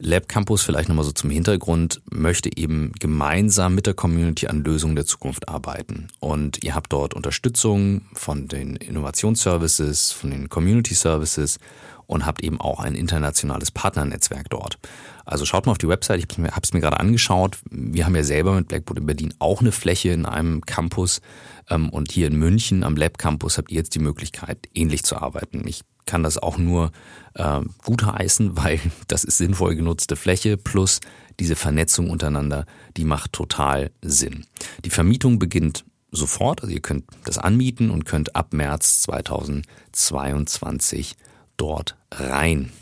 [0.00, 4.94] Lab Campus vielleicht nochmal so zum Hintergrund möchte eben gemeinsam mit der Community an Lösungen
[4.94, 6.06] der Zukunft arbeiten.
[6.20, 11.58] Und ihr habt dort Unterstützung von den Innovationsservices, von den Community Services
[12.06, 14.78] und habt eben auch ein internationales Partnernetzwerk dort.
[15.24, 17.58] Also schaut mal auf die Website, ich habe es mir gerade angeschaut.
[17.70, 21.20] Wir haben ja selber mit Blackboard in Berlin auch eine Fläche in einem Campus
[21.68, 25.16] ähm, und hier in München am Lab Campus habt ihr jetzt die Möglichkeit, ähnlich zu
[25.16, 25.66] arbeiten.
[25.66, 26.90] Ich kann das auch nur
[27.34, 30.98] äh, gutheißen, weil das ist sinnvoll genutzte Fläche plus
[31.38, 34.44] diese Vernetzung untereinander, die macht total Sinn.
[34.84, 41.14] Die Vermietung beginnt sofort, also ihr könnt das anmieten und könnt ab März 2022
[41.56, 42.72] dort rein.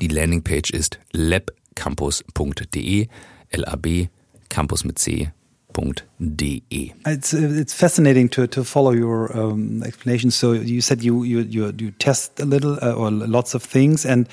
[0.00, 3.08] Die Landingpage ist labcampus.de,
[3.52, 4.08] LAB
[4.48, 5.30] Campus mit C.
[7.06, 10.30] It's it's fascinating to to follow your um, explanation.
[10.30, 14.06] So you said you you you, you test a little uh, or lots of things,
[14.06, 14.28] and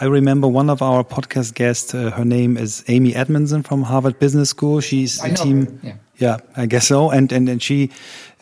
[0.00, 1.94] I remember one of our podcast guests.
[1.94, 4.80] Uh, her name is Amy Edmondson from Harvard Business School.
[4.80, 5.80] She's a team.
[5.82, 5.94] Yeah.
[6.18, 6.36] yeah.
[6.56, 7.10] I guess so.
[7.10, 7.90] And and and she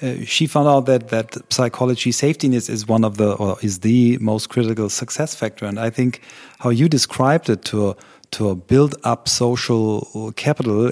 [0.02, 4.18] uh, she found out that that psychology safetiness is one of the or is the
[4.18, 5.66] most critical success factor.
[5.66, 6.20] And I think
[6.58, 7.96] how you described it to
[8.32, 10.90] to build up social capital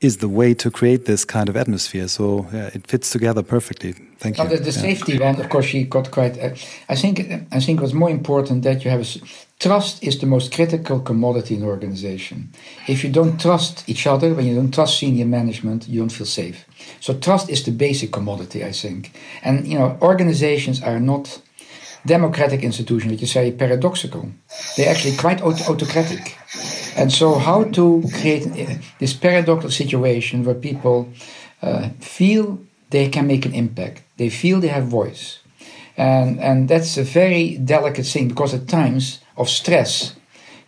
[0.00, 2.06] is the way to create this kind of atmosphere.
[2.08, 3.94] So yeah, it fits together perfectly.
[4.18, 4.48] Thank you.
[4.48, 4.70] the, the yeah.
[4.70, 6.38] safety one, of course, she got quite.
[6.38, 6.54] Uh,
[6.88, 7.20] I think.
[7.52, 9.20] I think what's more important that you have a,
[9.58, 12.50] trust is the most critical commodity in an organization.
[12.86, 16.26] If you don't trust each other, when you don't trust senior management, you don't feel
[16.26, 16.64] safe.
[17.00, 19.12] So trust is the basic commodity, I think.
[19.42, 21.40] And you know, organizations are not
[22.06, 23.12] democratic institutions.
[23.12, 24.30] That you say paradoxical.
[24.76, 26.36] They're actually quite aut autocratic.
[26.98, 28.48] And so, how to create
[28.98, 31.08] this paradoxical situation where people
[31.62, 32.58] uh, feel
[32.90, 35.38] they can make an impact, they feel they have voice,
[35.96, 40.16] and and that's a very delicate thing because at times of stress,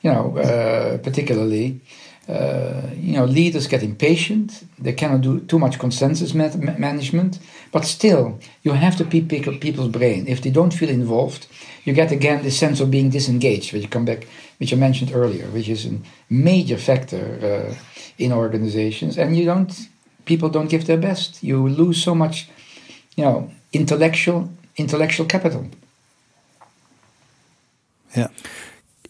[0.02, 1.80] you know, uh, particularly.
[2.28, 4.62] Uh, you know, leaders get impatient.
[4.78, 7.40] They cannot do too much consensus management.
[7.72, 10.26] But still, you have to pick up people's brain.
[10.26, 11.46] If they don't feel involved,
[11.84, 14.26] you get again the sense of being disengaged, which you come back,
[14.58, 15.98] which I mentioned earlier, which is a
[16.28, 17.74] major factor uh,
[18.18, 19.16] in organizations.
[19.18, 19.88] And you don't,
[20.24, 21.42] people don't give their best.
[21.42, 22.48] You lose so much,
[23.16, 24.50] you know, intellectual
[24.80, 25.66] intellectual capital.
[28.16, 28.28] Yeah.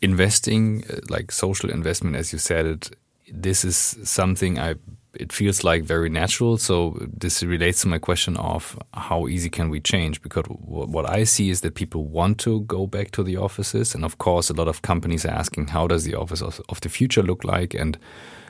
[0.02, 2.90] Investing, uh, like social investment, as you said it,
[3.32, 4.74] this is something I
[5.14, 6.56] it feels like very natural.
[6.56, 10.22] So this relates to my question of how easy can we change?
[10.22, 14.04] Because what I see is that people want to go back to the offices, and
[14.04, 17.22] of course, a lot of companies are asking, how does the office of, the future
[17.22, 17.74] look like?
[17.74, 17.98] And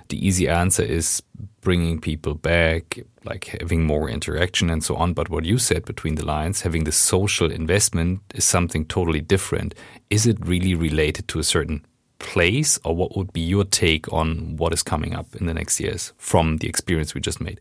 [0.08, 1.22] the easy answer is
[1.60, 5.14] bringing people back, like having more interaction and so on.
[5.14, 9.74] But what you said between the lines, having the social investment is something totally different.
[10.10, 11.86] Is it really related to a certain
[12.20, 15.80] place, or what would be your take on what is coming up in the next
[15.80, 17.60] years from the experience we just made?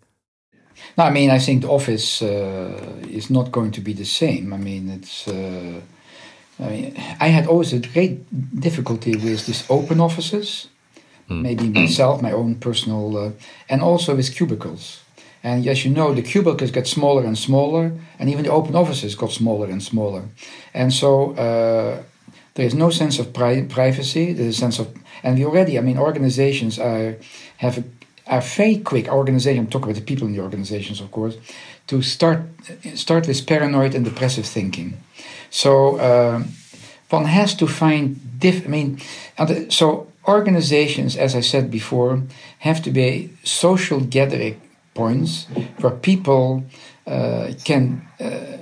[0.98, 4.54] No, I mean, I think the office uh, is not going to be the same.
[4.54, 5.28] I mean, it's.
[5.28, 5.82] Uh,
[6.60, 8.20] I mean, I had always a great
[8.60, 10.68] difficulty with these open offices,
[11.30, 11.42] mm.
[11.42, 13.32] maybe myself, my own personal, uh,
[13.70, 15.02] and also with cubicles.
[15.42, 19.16] And as you know, the cubicles get smaller and smaller, and even the open offices
[19.16, 20.24] got smaller and smaller.
[20.74, 22.04] And so uh,
[22.56, 24.34] there is no sense of pri privacy.
[24.34, 24.88] There's a sense of,
[25.24, 27.16] and we already, I mean, organizations are
[27.58, 27.84] have a,
[28.28, 29.08] are very quick.
[29.08, 31.38] Organization, I'm talking about the people in the organizations, of course,
[31.88, 32.42] to start
[32.96, 34.98] start with paranoid and depressive thinking.
[35.50, 36.44] So uh,
[37.10, 38.66] one has to find diff.
[38.66, 39.00] I mean,
[39.70, 42.22] so organizations, as I said before,
[42.60, 44.62] have to be social gathering
[44.94, 45.48] points
[45.80, 46.64] where people
[47.08, 48.08] uh, can.
[48.20, 48.59] Uh,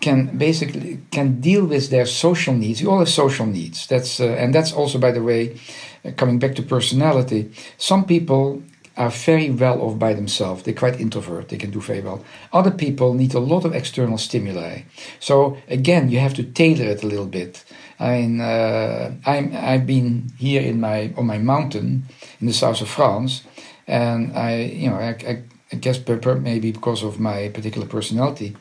[0.00, 2.82] can basically can deal with their social needs.
[2.82, 3.86] We all have social needs.
[3.86, 5.58] That's uh, and that's also, by the way,
[6.04, 7.50] uh, coming back to personality.
[7.76, 8.62] Some people
[8.96, 10.62] are very well off by themselves.
[10.62, 11.48] They're quite introvert.
[11.48, 12.24] They can do very well.
[12.52, 14.82] Other people need a lot of external stimuli.
[15.20, 17.64] So again, you have to tailor it a little bit.
[17.98, 22.04] I mean, uh, I'm I've been here in my on my mountain
[22.40, 23.42] in the south of France,
[23.86, 25.42] and I you know I, I,
[25.72, 26.00] I guess
[26.40, 28.56] maybe because of my particular personality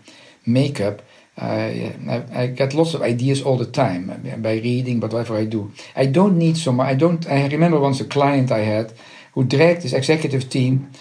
[0.46, 1.02] makeup.
[1.42, 4.08] I, I, get lots of ideas all the time
[4.42, 5.72] by reading, but whatever I do.
[5.96, 6.88] I don't need so much.
[6.88, 7.26] I don't.
[7.30, 8.94] I remember once a client I had
[9.34, 10.92] who dragged his executive team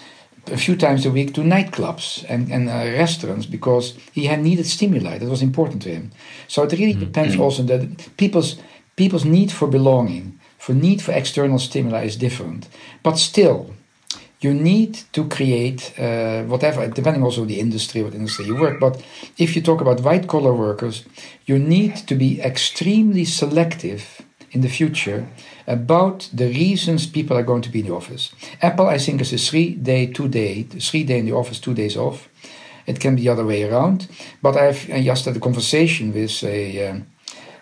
[0.47, 4.65] a few times a week to nightclubs and, and uh, restaurants because he had needed
[4.65, 5.17] stimuli.
[5.17, 6.11] That was important to him.
[6.47, 7.05] So it really mm-hmm.
[7.05, 8.57] depends also that people's
[8.95, 12.67] people's need for belonging, for need for external stimuli is different.
[13.03, 13.73] But still,
[14.39, 18.79] you need to create uh, whatever, depending also the industry, what industry you work.
[18.79, 19.03] But
[19.37, 21.05] if you talk about white collar workers,
[21.45, 24.21] you need to be extremely selective
[24.51, 25.27] in the future
[25.67, 28.31] about the reasons people are going to be in the office.
[28.61, 31.73] Apple, I think, is a three day, two day, three day in the office, two
[31.73, 32.29] days off.
[32.87, 34.07] It can be the other way around.
[34.41, 36.99] But I've just had a conversation with a, uh,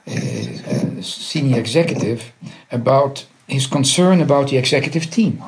[0.07, 2.31] a, a senior executive
[2.71, 5.41] about his concern about the executive team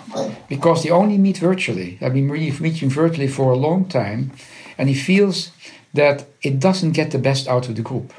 [0.47, 1.97] because they only meet virtually.
[2.01, 4.31] I've been meeting virtually for a long time,
[4.77, 5.51] and he feels
[5.93, 8.13] that it doesn't get the best out of the group.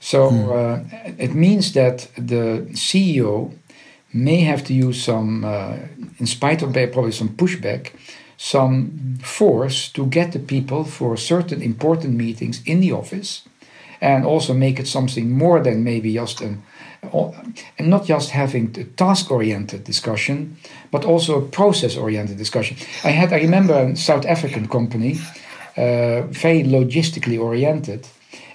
[0.00, 0.50] So hmm.
[0.50, 0.78] uh,
[1.18, 3.52] it means that the CEO
[4.12, 5.76] may have to use some, uh,
[6.18, 7.92] in spite of probably some pushback,
[8.36, 13.42] some force to get the people for certain important meetings in the office
[14.00, 16.62] and also make it something more than maybe just an
[17.78, 20.56] and not just having a task oriented discussion
[20.90, 25.18] but also a process oriented discussion i had i remember a south african company
[25.76, 28.06] uh, very logistically oriented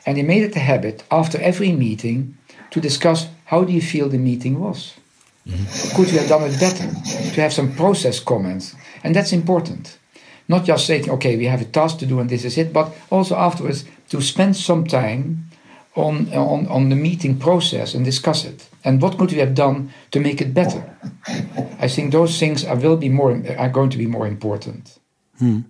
[0.05, 2.37] and they made it a habit after every meeting
[2.69, 4.93] to discuss how do you feel the meeting was
[5.47, 5.95] Mm-hmm.
[5.95, 6.89] Could we have done it better?
[7.33, 8.75] To have some process comments.
[9.03, 9.97] And that's important.
[10.47, 12.95] Not just saying, okay, we have a task to do and this is it, but
[13.11, 15.49] also afterwards to spend some time
[15.95, 18.69] on, on, on the meeting process and discuss it.
[18.83, 20.83] And what could we have done to make it better?
[21.79, 24.99] I think those things are, will be more, are going to be more important.
[25.39, 25.61] Hmm.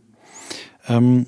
[0.89, 1.28] Um,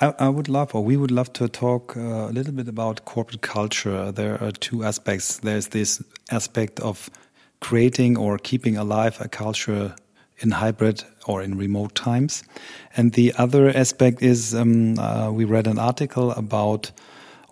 [0.00, 3.04] I, I, would love, or we would love to talk uh, a little bit about
[3.04, 4.12] corporate culture.
[4.12, 5.38] There are two aspects.
[5.38, 7.10] There's this aspect of
[7.60, 9.94] creating or keeping alive a culture
[10.38, 12.44] in hybrid or in remote times.
[12.96, 16.92] And the other aspect is um, uh, we read an article about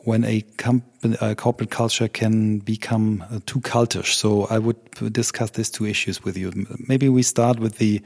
[0.05, 4.14] when a, company, a corporate culture can become uh, too cultish.
[4.14, 4.76] So I would
[5.12, 6.52] discuss these two issues with you.
[6.88, 8.02] Maybe we start with the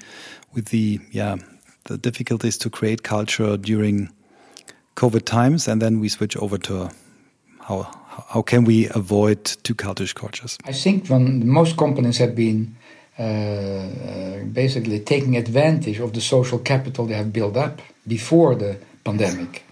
[0.54, 1.36] with the yeah
[1.84, 4.10] the difficulties to create culture during
[4.96, 6.90] COVID times, and then we switch over to
[7.60, 7.86] how
[8.28, 10.58] how can we avoid too cultish cultures?
[10.64, 12.76] I think when most companies have been
[13.18, 18.76] uh, uh, basically taking advantage of the social capital they have built up before the
[19.04, 19.64] pandemic.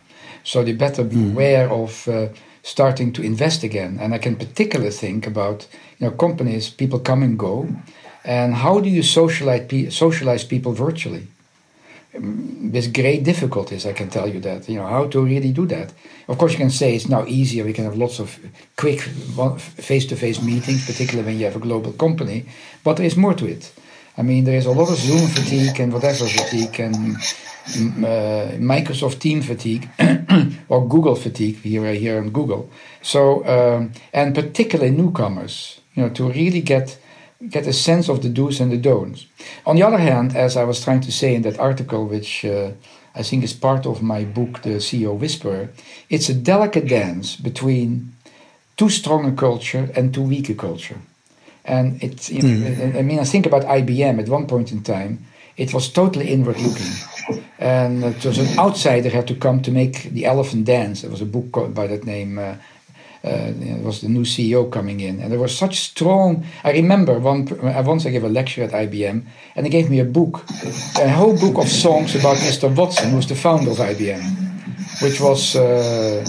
[0.47, 1.33] So they better be mm.
[1.33, 2.29] aware of uh,
[2.63, 3.99] starting to invest again.
[4.01, 5.67] And I can particularly think about
[5.99, 7.69] you know companies, people come and go,
[8.25, 11.27] and how do you socialize, socialize people virtually?
[12.19, 14.69] with great difficulties, I can tell you that.
[14.69, 15.93] You know how to really do that.
[16.29, 17.65] Of course, you can say it's now easier.
[17.65, 18.39] We can have lots of
[18.77, 22.47] quick face-to-face meetings, particularly when you have a global company.
[22.85, 23.73] But there is more to it.
[24.19, 29.19] I mean, there is a lot of Zoom fatigue and whatever fatigue and mm, Microsoft
[29.19, 29.89] Team fatigue
[30.69, 32.71] or Google fatigue here here on Google.
[33.03, 36.99] So um, and particularly newcomers, you know, to really get
[37.49, 39.27] get a sense of the do's and the don'ts.
[39.67, 42.71] On the other hand, as I was trying to say in that article, which uh,
[43.15, 45.71] I think is part of my book, The CEO Whisperer,
[46.09, 48.15] it's a delicate dance between
[48.77, 50.99] too strong a culture and too weak a culture.
[51.65, 52.97] And it's, you know, mm.
[52.97, 56.59] I mean, I think about IBM at one point in time, it was totally inward
[56.61, 57.45] looking.
[57.59, 61.03] And it was an outsider had to come to make the elephant dance.
[61.03, 62.39] There was a book by that name.
[62.39, 62.57] Uh,
[63.25, 66.47] uh, it was the new CEO coming in, and there was such strong.
[66.63, 67.47] I remember one
[67.85, 69.25] once I gave a lecture at IBM,
[69.57, 70.45] and they gave me a book,
[70.97, 72.73] a whole book of songs about Mr.
[72.73, 74.23] Watson, who was the founder of IBM,
[75.03, 75.57] which was.
[75.57, 76.25] Uh,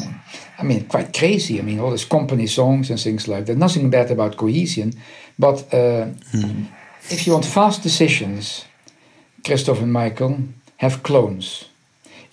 [0.60, 1.60] I mean, quite crazy.
[1.60, 3.58] I mean, all these company songs and things like that.
[3.58, 4.92] Nothing bad about cohesion,
[5.38, 6.66] but uh, mm.
[7.12, 8.66] if you want fast decisions,
[9.46, 10.40] Christoph and Michael
[10.78, 11.66] have clones.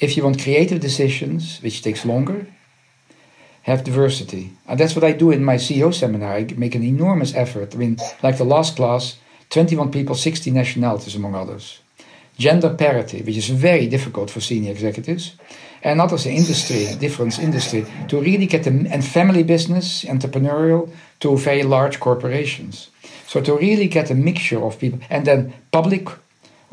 [0.00, 2.46] If you want creative decisions, which takes longer,
[3.62, 4.52] have diversity.
[4.66, 6.34] And that's what I do in my CEO seminar.
[6.34, 7.74] I make an enormous effort.
[7.74, 9.16] I mean, like the last class,
[9.50, 11.80] 21 people, 60 nationalities, among others.
[12.36, 15.36] Gender parity, which is very difficult for senior executives.
[15.84, 20.88] and others in industry, difference industry, to really get the and family business, entrepreneurial,
[21.20, 22.88] to very large corporations.
[23.26, 26.08] So to really get a mixture of people, and then public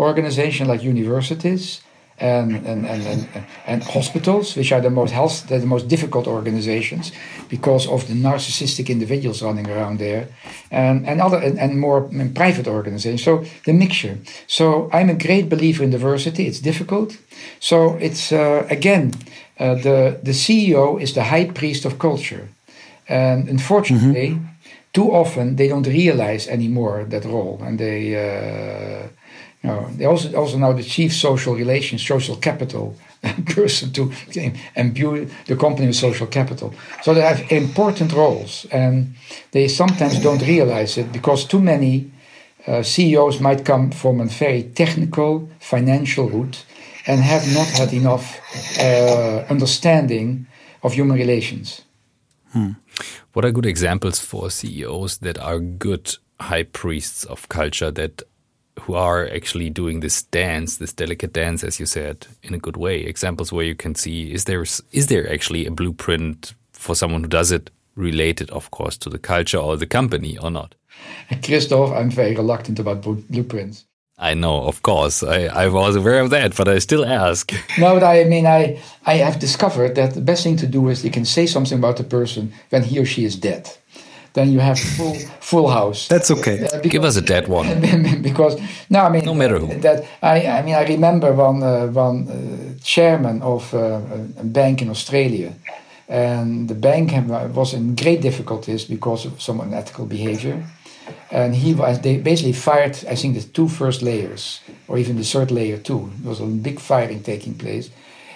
[0.01, 1.81] organizations like universities
[2.21, 3.27] and, and, and, and,
[3.65, 7.11] and hospitals, which are the most health, the most difficult organizations
[7.49, 10.27] because of the narcissistic individuals running around there,
[10.69, 13.23] and, and other and, and more private organizations.
[13.23, 14.19] So the mixture.
[14.47, 16.45] So I'm a great believer in diversity.
[16.45, 17.17] It's difficult.
[17.59, 19.13] So it's uh, again
[19.59, 22.47] uh, the the CEO is the high priest of culture,
[23.09, 24.29] and unfortunately.
[24.29, 24.45] Mm-hmm.
[24.93, 29.07] Too often they don't realize anymore that role, and they uh,
[29.95, 32.95] they also also now the chief social relations, social capital
[33.45, 34.11] person to
[34.75, 36.73] imbue the company with social capital.
[37.03, 39.13] So they have important roles, and
[39.51, 42.11] they sometimes don't realize it because too many
[42.67, 46.65] uh, CEOs might come from a very technical financial route
[47.07, 48.39] and have not had enough
[48.79, 50.47] uh, understanding
[50.83, 51.81] of human relations.
[52.53, 52.71] Hmm.
[53.33, 58.23] What are good examples for CEOs that are good high priests of culture that
[58.79, 62.77] who are actually doing this dance, this delicate dance, as you said, in a good
[62.77, 63.01] way.
[63.01, 67.29] Examples where you can see is there is there actually a blueprint for someone who
[67.29, 70.75] does it related, of course, to the culture or the company or not?
[71.43, 73.85] Christoph, I'm very reluctant about blueprints.
[74.17, 75.23] I know, of course.
[75.23, 77.51] I, I was aware of that, but I still ask.
[77.79, 81.03] no, but I mean, I, I have discovered that the best thing to do is
[81.03, 83.75] you can say something about the person when he or she is dead
[84.33, 86.07] then you have full full house.
[86.07, 86.67] That's okay.
[86.67, 87.67] Uh, Give us a dead one.
[88.21, 88.59] because
[88.89, 89.79] no, I mean no matter who.
[89.79, 93.99] That I I mean I remember one uh, one uh, chairman of uh,
[94.37, 95.53] a bank in Australia,
[96.07, 97.11] and the bank
[97.55, 100.63] was in great difficulties because of some unethical behavior,
[101.31, 105.23] and he was they basically fired I think the two first layers or even the
[105.25, 106.09] third layer too.
[106.21, 107.89] There was a big firing taking place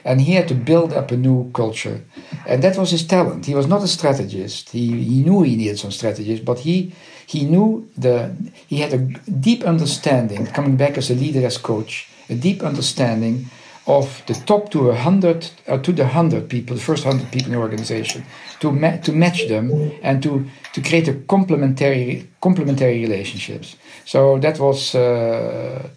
[0.05, 2.01] and he had to build up a new culture.
[2.47, 3.47] And that was his talent.
[3.47, 4.69] He was not a strategist.
[4.69, 6.93] He, he knew he needed some strategists, but he
[7.27, 8.35] he knew the
[8.67, 8.99] he had a
[9.47, 13.47] deep understanding, coming back as a leader, as coach, a deep understanding
[13.87, 17.47] of the top to a hundred uh, to the hundred people, the first hundred people
[17.47, 18.23] in the organization,
[18.59, 19.71] to ma- to match them
[20.03, 23.75] and to to create a complementary complementary relationships.
[24.05, 24.93] So that was.
[24.93, 25.89] Uh,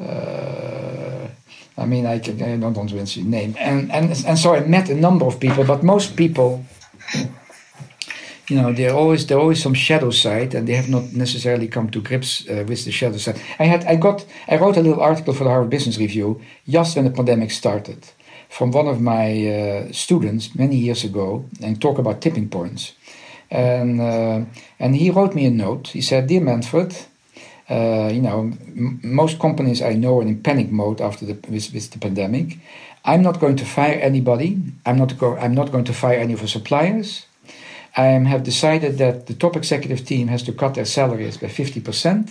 [0.00, 1.28] uh,
[1.78, 3.54] I mean, I, can, I don't want to mention name.
[3.58, 6.64] And, and, and so I met a number of people, but most people,
[8.48, 11.90] you know, they're always there always some shadow side, and they have not necessarily come
[11.90, 13.40] to grips uh, with the shadow side.
[13.58, 16.96] I had I got I wrote a little article for the Harvard Business Review just
[16.96, 18.06] when the pandemic started,
[18.48, 22.94] from one of my uh, students many years ago, and talk about tipping points,
[23.50, 24.44] and uh,
[24.78, 25.88] and he wrote me a note.
[25.88, 27.07] He said, "Dear Manfred."
[27.70, 28.50] Uh, you know,
[29.02, 32.58] most companies I know are in panic mode after the with, with the pandemic.
[33.04, 34.58] I'm not going to fire anybody.
[34.86, 37.26] I'm not go, I'm not going to fire any of our suppliers.
[37.96, 41.80] I have decided that the top executive team has to cut their salaries by fifty
[41.80, 42.30] percent.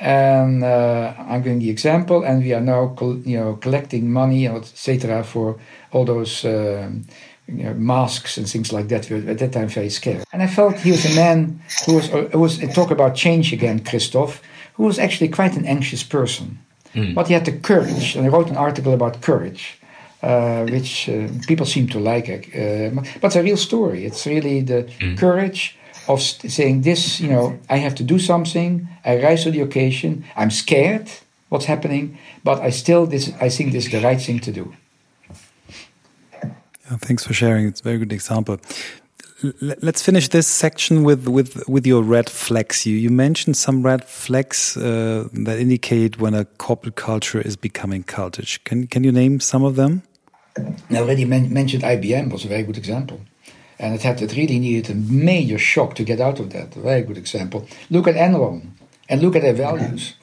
[0.00, 5.22] And uh, I'm giving the example, and we are now, you know, collecting money, etc.,
[5.22, 5.58] for
[5.92, 7.04] all those um,
[7.46, 9.08] you know, masks and things like that.
[9.08, 10.24] We were at that time very scared.
[10.32, 13.84] And I felt he was a man who was, who was talk about change again,
[13.84, 14.42] Christoph
[14.74, 16.58] who was actually quite an anxious person.
[16.94, 17.14] Mm.
[17.14, 19.78] But he had the courage, and I wrote an article about courage,
[20.22, 22.28] uh, which uh, people seem to like.
[22.28, 24.04] Uh, but it's a real story.
[24.04, 25.16] It's really the mm.
[25.18, 25.76] courage
[26.08, 28.88] of saying this, you know, I have to do something.
[29.04, 30.24] I rise to the occasion.
[30.36, 31.08] I'm scared
[31.48, 34.74] what's happening, but I still this I think this is the right thing to do.
[36.42, 37.66] Yeah, thanks for sharing.
[37.66, 38.58] It's a very good example
[39.60, 42.86] let's finish this section with with with your red flags.
[42.86, 48.04] You you mentioned some red flags uh, that indicate when a corporate culture is becoming
[48.04, 48.62] cultish.
[48.64, 50.02] Can can you name some of them?
[50.90, 53.20] I already men mentioned IBM was a very good example,
[53.78, 56.76] and it had it really needed a major shock to get out of that.
[56.76, 57.66] A very good example.
[57.90, 58.70] Look at Enron
[59.08, 60.14] and look at their values.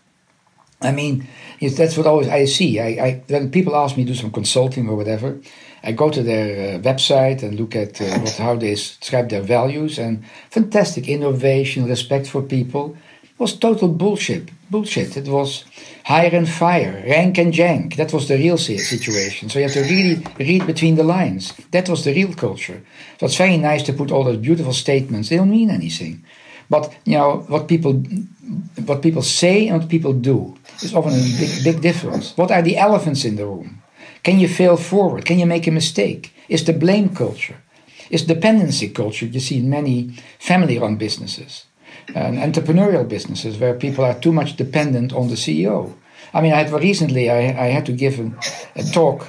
[0.81, 1.27] I mean,
[1.59, 2.79] that's what always I see.
[2.79, 5.39] I, I when people ask me to do some consulting or whatever
[5.83, 9.41] I go to their uh, website and look at uh, what, how they describe their
[9.41, 12.97] values and fantastic innovation, respect for people.
[13.23, 14.49] It was total bullshit.
[14.69, 15.17] Bullshit.
[15.17, 15.65] It was
[16.05, 17.95] hire and fire, rank and yank.
[17.95, 19.49] That was the real situation.
[19.49, 21.53] So you have to really read between the lines.
[21.71, 22.81] That was the real culture.
[23.19, 25.29] So it's very nice to put all those beautiful statements.
[25.29, 26.23] They don't mean anything.
[26.69, 27.93] But you know what people
[28.85, 32.37] what people say and what people do is often a big big difference.
[32.37, 33.81] What are the elephants in the room?
[34.23, 35.25] Can you fail forward?
[35.25, 36.33] Can you make a mistake?
[36.47, 37.57] Is the blame culture?
[38.09, 41.65] Is dependency culture you see in many family run businesses
[42.15, 45.93] and entrepreneurial businesses where people are too much dependent on the CEO?
[46.33, 49.27] I mean, I had recently I, I had to give a, talk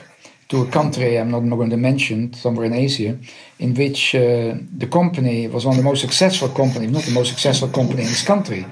[0.48, 3.18] to a country I'm not, not going to mention, somewhere in Asia,
[3.58, 7.28] in which uh, the company was one of the most successful companies, not the most
[7.28, 8.66] successful company in this country.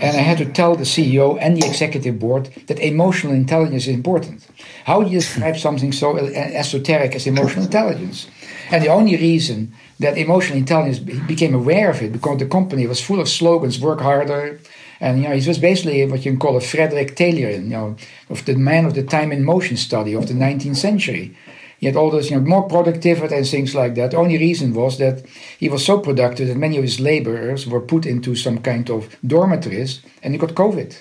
[0.00, 3.94] And I had to tell the CEO and the executive board that emotional intelligence is
[3.94, 4.46] important.
[4.84, 8.26] How do you describe something so esoteric as emotional intelligence?
[8.70, 13.00] And the only reason that emotional intelligence became aware of it because the company was
[13.00, 14.60] full of slogans: "Work harder."
[15.00, 17.96] And you know, he was basically what you can call a Frederick Taylor, you know,
[18.30, 21.36] of the man of the time in motion study of the 19th century.
[21.84, 24.12] He had all those, you know, more productivity and things like that.
[24.12, 25.22] The only reason was that
[25.58, 29.14] he was so productive that many of his laborers were put into some kind of
[29.22, 30.96] dormitories and he got COVID.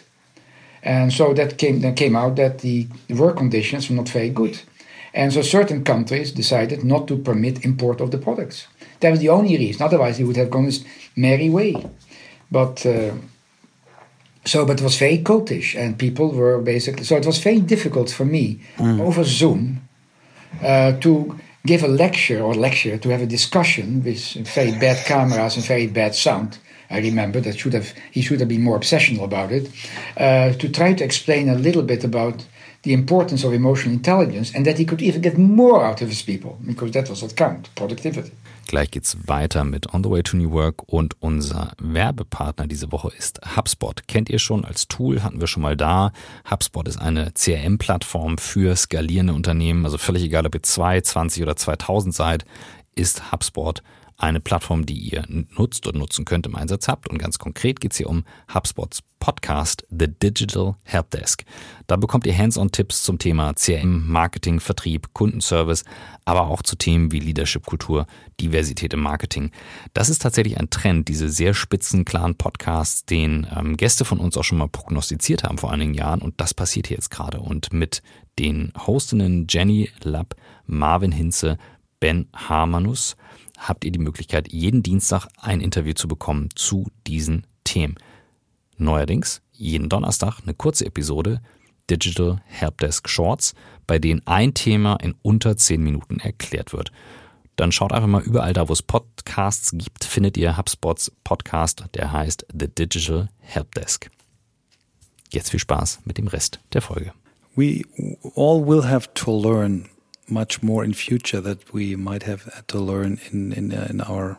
[0.84, 4.60] And so that came, then came out that the work conditions were not very good.
[5.14, 8.68] And so certain countries decided not to permit import of the products.
[9.00, 9.84] That was the only reason.
[9.84, 10.84] Otherwise, he would have gone his
[11.16, 11.76] merry way.
[12.52, 13.14] But uh,
[14.44, 17.06] so, but it was very cultish, and people were basically.
[17.06, 19.00] So it was very difficult for me mm.
[19.00, 19.83] over Zoom
[20.62, 25.56] uh, to give a lecture or lecture to have a discussion with very bad cameras
[25.56, 26.58] and very bad sound.
[26.90, 29.70] I remember that should have he should have been more obsessional about it.
[30.18, 32.46] Uh, to try to explain a little bit about
[32.84, 36.22] the importance of emotional intelligence and that he could even get more out of his
[36.22, 38.32] people because that was what count, productivity.
[38.68, 43.12] Gleich geht's weiter mit On the Way to New Work und unser Werbepartner diese Woche
[43.18, 44.08] ist HubSpot.
[44.08, 46.12] Kennt ihr schon als Tool, hatten wir schon mal da.
[46.50, 51.56] HubSpot ist eine CRM-Plattform für skalierende Unternehmen, also völlig egal, ob ihr 2, 20 oder
[51.56, 52.46] 2000 seid,
[52.96, 53.84] ist HubSpot
[54.24, 57.10] eine Plattform, die ihr nutzt und nutzen könnt im Einsatz habt.
[57.10, 61.44] Und ganz konkret geht es hier um HubSpots Podcast The Digital Helpdesk.
[61.88, 65.84] Da bekommt ihr Hands-on-Tipps zum Thema CRM, Marketing, Vertrieb, Kundenservice,
[66.24, 68.08] aber auch zu Themen wie Leadership-Kultur,
[68.40, 69.52] Diversität im Marketing.
[69.94, 74.38] Das ist tatsächlich ein Trend, diese sehr spitzen, klaren Podcasts, den ähm, Gäste von uns
[74.38, 76.22] auch schon mal prognostiziert haben vor einigen Jahren.
[76.22, 77.42] Und das passiert hier jetzt gerade.
[77.42, 78.02] Und mit
[78.40, 81.58] den Hostinnen Jenny Lapp, Marvin Hinze,
[82.00, 83.16] Ben Harmanus
[83.68, 87.96] habt ihr die Möglichkeit, jeden Dienstag ein Interview zu bekommen zu diesen Themen.
[88.78, 91.42] Neuerdings jeden Donnerstag eine kurze Episode
[91.90, 93.54] Digital Helpdesk Shorts,
[93.88, 96.92] bei denen ein Thema in unter zehn Minuten erklärt wird.
[97.56, 102.12] Dann schaut einfach mal überall da, wo es Podcasts gibt, findet ihr HubSpots Podcast, der
[102.12, 104.10] heißt The Digital Helpdesk.
[105.32, 107.14] Jetzt viel Spaß mit dem Rest der Folge.
[107.56, 107.84] We
[108.36, 109.88] all will have to learn
[110.34, 114.38] much more in future that we might have to learn in in, uh, in our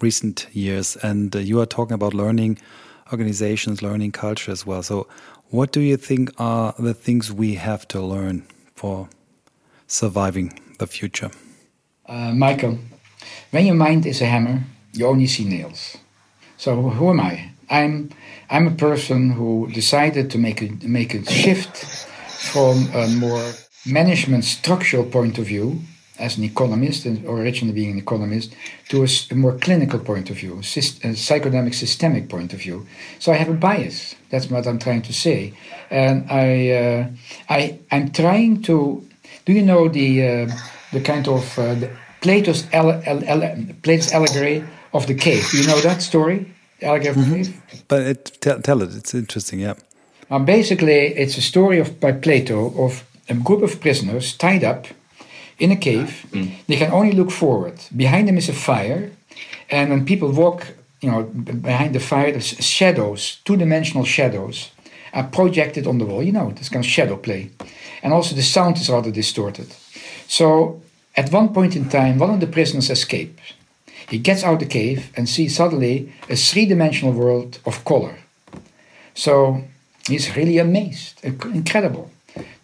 [0.00, 0.96] recent years.
[1.02, 2.58] And uh, you are talking about learning
[3.12, 4.82] organizations, learning culture as well.
[4.82, 5.06] So,
[5.50, 9.08] what do you think are the things we have to learn for
[9.86, 11.30] surviving the future?
[12.06, 12.78] Uh, Michael,
[13.50, 15.96] when your mind is a hammer, you only see nails.
[16.56, 17.50] So, who am I?
[17.70, 18.10] I'm
[18.50, 21.84] I'm a person who decided to make a make a shift
[22.52, 23.52] from a more
[23.88, 25.80] management structural point of view,
[26.18, 28.54] as an economist, or originally being an economist,
[28.88, 32.86] to a, a more clinical point of view, a psychodynamic systemic point of view.
[33.18, 34.14] So I have a bias.
[34.30, 35.54] That's what I'm trying to say,
[35.90, 37.08] and I, uh,
[37.48, 39.04] I, I'm trying to.
[39.44, 40.50] Do you know the uh,
[40.92, 45.48] the kind of uh, the Plato's, ele- ele- Plato's allegory of the cave?
[45.50, 46.46] Do you know that story?
[46.82, 47.52] Allegory mm -hmm.
[47.88, 48.94] But it, tell, tell it.
[48.94, 49.60] It's interesting.
[49.60, 49.76] Yeah.
[50.30, 54.86] Um, basically, it's a story of by Plato of a group of prisoners tied up
[55.58, 56.26] in a cave.
[56.30, 56.50] Mm.
[56.66, 57.78] They can only look forward.
[57.94, 59.10] Behind them is a fire,
[59.70, 60.66] and when people walk,
[61.00, 64.70] you know, behind the fire, there's shadows, two-dimensional shadows,
[65.12, 66.22] are projected on the wall.
[66.22, 67.50] You know, this kind of shadow play,
[68.02, 69.68] and also the sound is rather distorted.
[70.26, 70.82] So,
[71.16, 73.54] at one point in time, one of the prisoners escapes.
[74.08, 78.16] He gets out the cave and sees suddenly a three-dimensional world of color.
[79.14, 79.64] So
[80.06, 82.10] he's really amazed, incredible.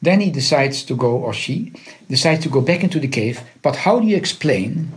[0.04, 1.72] Then he decides to go, or she
[2.08, 3.40] decides to go back into the cave.
[3.62, 4.92] But how do you explain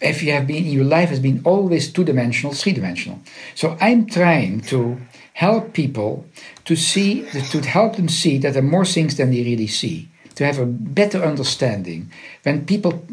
[0.00, 3.18] if you have been, your life has been always two dimensional, three dimensional?
[3.56, 5.00] So I'm trying to
[5.34, 6.26] help people
[6.64, 10.08] to see, to help them see that there are more things than they really see,
[10.36, 12.10] to have a better understanding.
[12.44, 13.04] When people,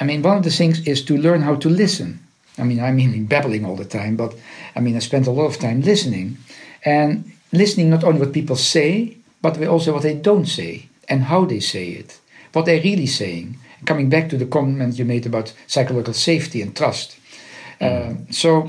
[0.00, 2.20] I mean, one of the things is to learn how to listen.
[2.56, 4.34] I mean, I mean, babbling all the time, but
[4.74, 6.38] I mean, I spent a lot of time listening.
[6.82, 11.44] And listening not only what people say, but also what they don't say and how
[11.44, 12.20] they say it,
[12.52, 13.58] what they're really saying.
[13.84, 17.18] Coming back to the comment you made about psychological safety and trust.
[17.80, 18.68] Uh, so,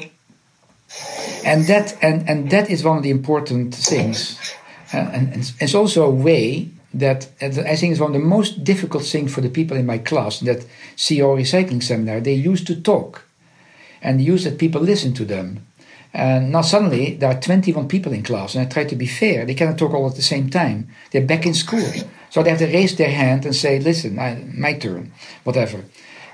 [1.45, 4.37] and that and and that is one of the important things,
[4.93, 8.63] uh, and, and, it's also a way that I think is one of the most
[8.63, 10.65] difficult things for the people in my class that
[10.95, 12.19] CEO recycling seminar.
[12.19, 13.23] They used to talk,
[14.01, 15.66] and use that people listen to them,
[16.17, 19.45] And now suddenly there are 21 people in class, and I try to be fair.
[19.45, 20.89] They cannot talk all at the same time.
[21.11, 21.93] They're back in school.
[22.31, 25.11] So they have to raise their hand and say, listen, I, my turn,
[25.43, 25.83] whatever.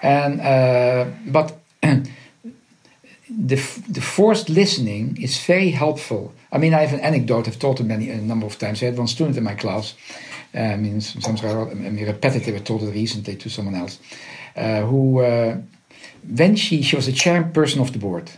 [0.01, 3.55] And, uh, but the,
[3.89, 6.33] the forced listening is very helpful.
[6.49, 8.81] I mean, I have an anecdote, I've told it many, a number of times.
[8.81, 9.95] I had one student in my class,
[10.55, 13.99] uh, I mean, sometimes I'm repetitive, I told it recently to someone else,
[14.55, 15.57] uh, who, uh,
[16.25, 18.31] when she, she was the chairperson of the board,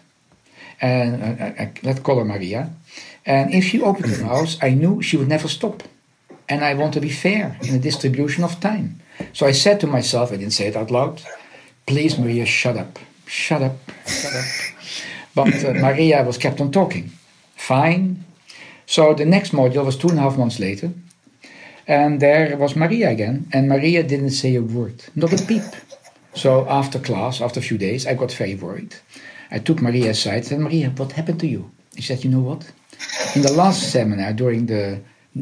[0.82, 2.70] and uh, uh, let's call her Maria,
[3.26, 5.84] and if she opened her mouth, I knew she would never stop.
[6.48, 9.00] And I want to be fair in the distribution of time.
[9.34, 11.22] So I said to myself, I didn't say it out loud,
[11.88, 13.00] please, Maria, shut up.
[13.26, 14.46] Shut up, shut up.
[15.34, 17.12] But uh, Maria was kept on talking.
[17.56, 18.24] Fine.
[18.86, 20.92] So the next module was two and a half months later.
[21.88, 23.48] And there was Maria again.
[23.52, 25.64] And Maria didn't say a word, not a peep.
[26.36, 28.96] So after class, after a few days, I got very worried.
[29.56, 31.72] I took Maria aside and said, Maria, what happened to you?
[31.96, 32.70] She said, You know what?
[33.36, 35.00] In the last seminar, during the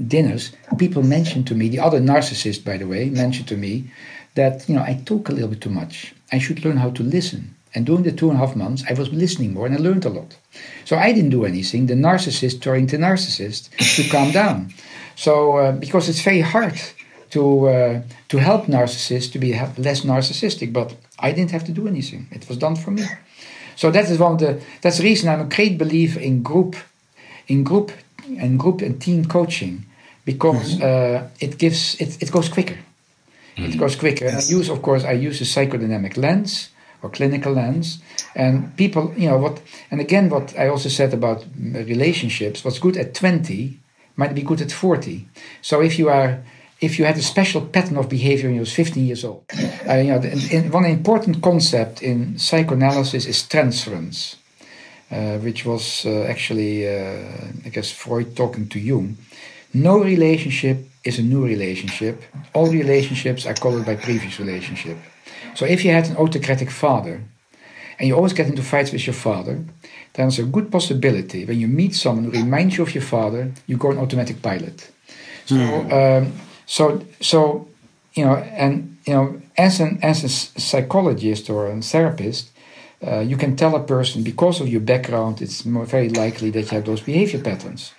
[0.08, 3.92] dinners, people mentioned to me, the other narcissist, by the way, mentioned to me
[4.36, 6.14] that, you know, I talk a little bit too much.
[6.32, 7.56] I should learn how to listen.
[7.74, 10.06] And during the two and a half months, I was listening more and I learned
[10.06, 10.38] a lot.
[10.86, 11.88] So I didn't do anything.
[11.88, 14.74] The narcissist turned to narcissist to calm down.
[15.16, 16.80] So uh, because it's very hard
[17.32, 19.54] to uh, to help narcissists to be
[19.88, 22.28] less narcissistic, but I didn't have to do anything.
[22.32, 23.06] It was done for me.
[23.76, 26.76] So that is one of the that's the reason I'm a great believer in group,
[27.48, 27.92] in group
[28.26, 29.86] and group and team coaching,
[30.26, 31.26] because mm-hmm.
[31.26, 32.78] uh, it gives it, it goes quicker.
[33.58, 33.72] Mm-hmm.
[33.72, 34.26] It goes quicker.
[34.26, 34.50] Yes.
[34.50, 36.70] And I use, of course, I use a psychodynamic lens
[37.04, 38.02] or clinical lens.
[38.36, 39.62] And people, you know, what,
[39.92, 43.78] and again, what I also said about relationships, what's good at 20
[44.16, 45.28] might be good at 40.
[45.62, 46.44] So if you are,
[46.84, 49.46] if you had a special pattern of behavior when you was 15 years old,
[49.90, 54.36] uh, you know, the, in, one important concept in psychoanalysis is transference,
[55.10, 59.18] uh, which was uh, actually, uh, I guess, Freud talking to Jung.
[59.74, 62.22] No relationship is a new relationship.
[62.54, 64.98] All relationships are colored by previous relationship.
[65.56, 67.22] So if you had an autocratic father
[67.98, 69.56] and you always get into fights with your father,
[70.14, 73.52] then there's a good possibility when you meet someone who reminds you of your father,
[73.68, 74.92] you go on automatic pilot.
[75.46, 75.92] So, mm.
[75.92, 76.34] um,
[76.74, 77.68] so, so,
[78.16, 82.50] you know, and you know, as an as a psychologist or a therapist,
[83.06, 86.62] uh, you can tell a person because of your background, it's more very likely that
[86.62, 87.94] you have those behavior patterns.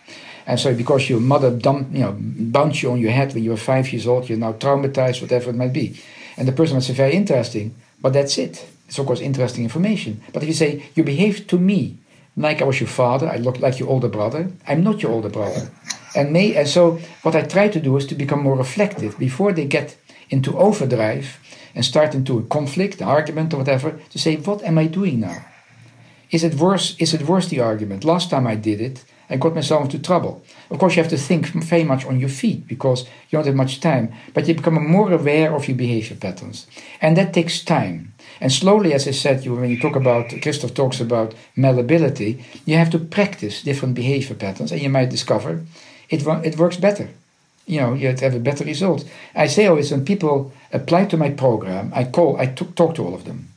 [0.44, 3.50] And so, because your mother dumped, you know, bounced you on your head when you
[3.50, 5.96] were five years old, you're now traumatized, whatever it might be.
[6.36, 8.66] And the person might say, very interesting, but that's it.
[8.88, 10.20] It's of course interesting information.
[10.32, 11.98] But if you say, you behave to me
[12.36, 15.28] like I was your father, I look like your older brother, I'm not your older
[15.28, 15.70] brother.
[16.16, 19.52] And, may, and so what I try to do is to become more reflective before
[19.52, 19.96] they get
[20.30, 21.38] into overdrive
[21.74, 25.20] and start into a conflict, an argument or whatever, to say, what am I doing
[25.20, 25.44] now?
[26.30, 26.96] Is it worse?
[26.98, 28.04] Is it worse the argument?
[28.04, 30.44] Last time I did it, I got myself into trouble.
[30.70, 33.54] Of course, you have to think very much on your feet because you don't have
[33.54, 36.66] much time, but you become more aware of your behavior patterns.
[37.00, 38.13] And that takes time.
[38.44, 42.76] And slowly, as I said, you, when you talk about, Christoph talks about malleability, you
[42.76, 45.62] have to practice different behavior patterns and you might discover
[46.10, 47.08] it, it works better.
[47.66, 49.08] You know, you have a better result.
[49.34, 53.14] I say always when people apply to my program, I call, I talk to all
[53.14, 53.48] of them.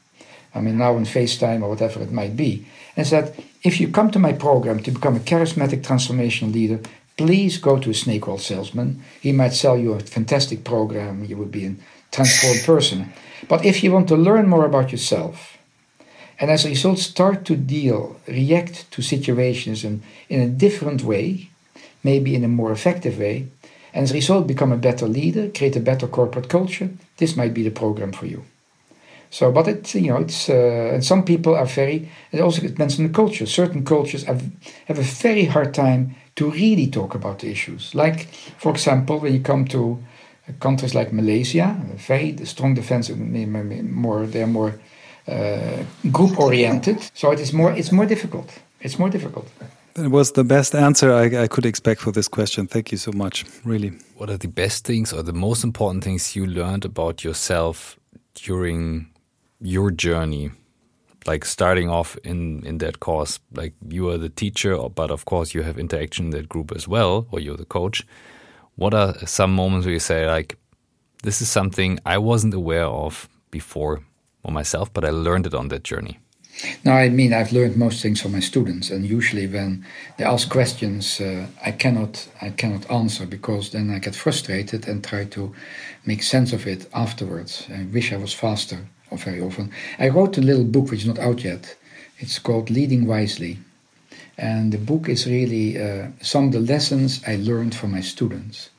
[0.56, 2.66] I mean, now on FaceTime or whatever it might be,
[2.96, 6.80] and said, if you come to my program to become a charismatic transformational leader,
[7.18, 9.04] please go to a snake oil salesman.
[9.20, 11.26] He might sell you a fantastic program.
[11.26, 11.76] You would be a
[12.14, 13.12] transformed person.
[13.48, 15.58] But if you want to learn more about yourself,
[16.40, 21.50] and as a result start to deal, react to situations in, in a different way,
[22.04, 23.48] maybe in a more effective way,
[23.94, 27.54] and as a result become a better leader, create a better corporate culture, this might
[27.54, 28.44] be the program for you.
[29.30, 32.10] So, but it's you know it's uh, and some people are very.
[32.32, 33.46] It also depends on the culture.
[33.46, 34.42] Certain cultures have
[34.86, 37.94] have a very hard time to really talk about the issues.
[37.94, 38.28] Like,
[38.58, 40.02] for example, when you come to
[40.60, 44.80] countries like Malaysia, very strong defense, more they're more
[45.28, 47.00] uh, group oriented.
[47.14, 48.50] So it is more it's more difficult.
[48.80, 49.48] It's more difficult.
[49.94, 52.68] That was the best answer I, I, could expect for this question.
[52.68, 53.46] Thank you so much.
[53.66, 53.94] Really.
[54.16, 57.98] What are the best things or the most important things you learned about yourself
[58.36, 59.08] during
[59.60, 60.52] your journey
[61.26, 65.54] like starting off in in that course like you are the teacher but of course
[65.54, 68.06] you have interaction in that group as well or you're the coach
[68.78, 70.58] what are some moments where you say like
[71.24, 74.02] this is something i wasn't aware of before
[74.42, 76.18] for myself but i learned it on that journey
[76.86, 79.86] no i mean i've learned most things from my students and usually when
[80.18, 85.04] they ask questions uh, i cannot i cannot answer because then i get frustrated and
[85.04, 85.54] try to
[86.06, 89.72] make sense of it afterwards i wish i was faster or very often.
[90.00, 91.76] I wrote a little book which is not out yet.
[92.20, 93.60] It's called Leading Wisely.
[94.38, 98.70] And the book is really uh, some of the lessons I learned from my students.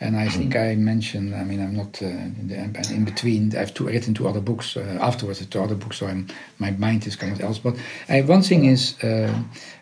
[0.00, 3.56] And I think I mentioned, I mean, I'm not uh, in, the, in, between.
[3.56, 6.28] I've two, written two other books uh, afterwards, two other books, so I'm,
[6.58, 7.58] my mind is kind of else.
[7.58, 7.76] But
[8.08, 9.36] I, one thing is uh,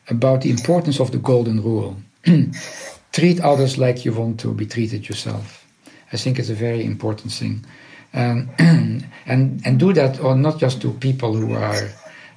[0.08, 1.96] about the importance of the golden rule
[3.12, 5.66] treat others like you want to be treated yourself.
[6.12, 7.66] I think it's a very important thing.
[8.14, 11.90] Um, and, and do that, or not just to people who are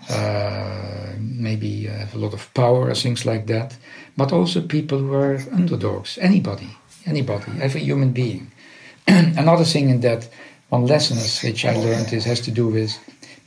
[0.10, 3.78] uh, maybe have a lot of power or things like that,
[4.18, 6.70] but also people who are underdogs, anybody
[7.05, 8.51] anybody, every human being.
[9.07, 10.30] Another thing in that
[10.70, 12.97] one lesson which I learned is has to do with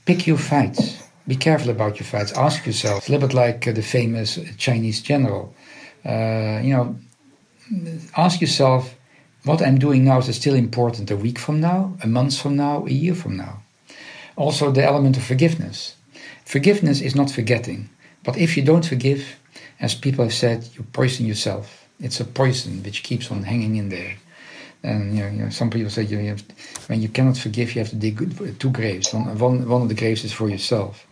[0.04, 1.02] pick your fights.
[1.28, 2.32] Be careful about your fights.
[2.32, 2.98] Ask yourself.
[2.98, 5.54] It's a little bit like uh, the famous Chinese general.
[6.04, 6.96] Uh, you know,
[8.16, 8.94] ask yourself,
[9.44, 12.84] what I'm doing now is still important a week from now, a month from now,
[12.86, 13.62] a year from now?
[14.34, 15.94] Also, the element of forgiveness.
[16.44, 17.88] Forgiveness is not forgetting,
[18.24, 19.36] but if you don't forgive,
[19.80, 21.86] as people have said, you poison yourself.
[22.00, 24.16] It's a poison which keeps on hanging in there.
[24.82, 26.42] And you know, you know some people say you have,
[26.88, 29.14] when you cannot forgive, you have to dig two graves.
[29.14, 31.06] One, one, one of the graves is for yourself.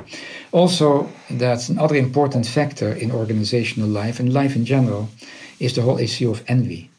[0.52, 5.08] Also, that's another important factor in organizational life and life in general
[5.60, 6.90] is the whole issue of envy.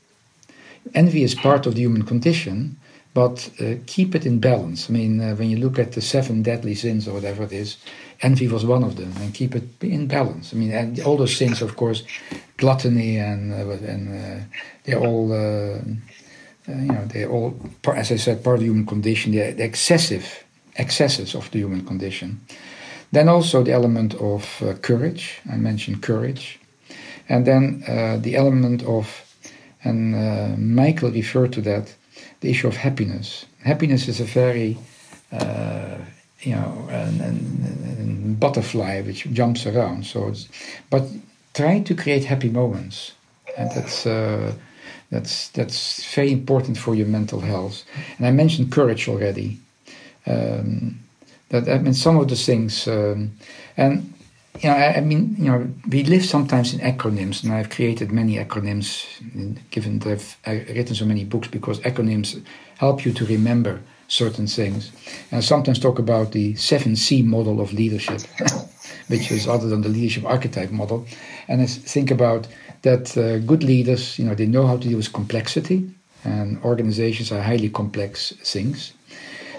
[0.93, 2.77] Envy is part of the human condition,
[3.14, 4.89] but uh, keep it in balance.
[4.89, 7.78] I mean, uh, when you look at the seven deadly sins or whatever it is,
[8.22, 10.53] envy was one of them, and keep it in balance.
[10.53, 12.03] I mean, and all those sins, of course,
[12.57, 14.43] gluttony and uh, and uh,
[14.84, 15.32] they're all.
[15.32, 15.82] Uh,
[16.70, 17.59] uh, you know, they're all,
[17.95, 19.32] as I said, part of the human condition.
[19.32, 20.45] They're the excessive
[20.76, 22.39] excesses of the human condition.
[23.12, 25.41] Then also the element of courage.
[25.51, 26.59] I mentioned courage,
[27.28, 27.82] and then
[28.22, 29.36] the element of,
[29.84, 31.95] and Michael referred to that,
[32.41, 33.45] the issue of happiness.
[33.63, 34.77] Happiness is a very
[36.41, 40.05] you know, and, butterfly which jumps around.
[40.05, 40.33] So,
[40.89, 41.03] but
[41.53, 43.11] try to create happy moments,
[43.57, 44.53] and that's uh,
[45.11, 47.83] that's that's very important for your mental health.
[48.17, 49.59] And I mentioned courage already.
[50.25, 50.99] Um,
[51.49, 53.31] that I mean, some of the things, um,
[53.77, 54.13] and
[54.62, 58.12] you know, I, I, mean, you know, we live sometimes in acronyms, and I've created
[58.12, 59.05] many acronyms,
[59.72, 62.43] given that I've written so many books, because acronyms
[62.78, 64.91] help you to remember certain things.
[65.32, 68.22] And I sometimes talk about the 7C model of leadership,
[69.07, 71.07] which is other than the leadership archetype model.
[71.47, 72.47] And I think about
[72.84, 75.89] that uh, good leaders, you know, they know how to deal with complexity,
[76.24, 78.93] and organizations are highly complex things.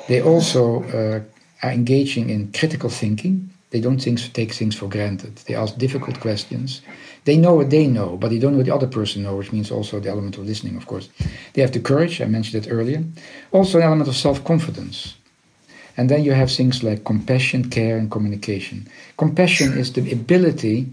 [0.07, 1.21] They also uh,
[1.63, 3.52] are engaging in critical thinking.
[3.73, 5.37] They don't think, take things for granted.
[5.47, 6.83] They ask difficult questions.
[7.25, 9.53] They know what they know, but they don't know what the other person knows, which
[9.53, 11.09] means also the element of listening, of course.
[11.55, 13.03] They have the courage, I mentioned it earlier.
[13.51, 15.15] Also, an element of self confidence.
[15.97, 18.89] And then you have things like compassion, care, and communication.
[19.17, 20.89] Compassion is the ability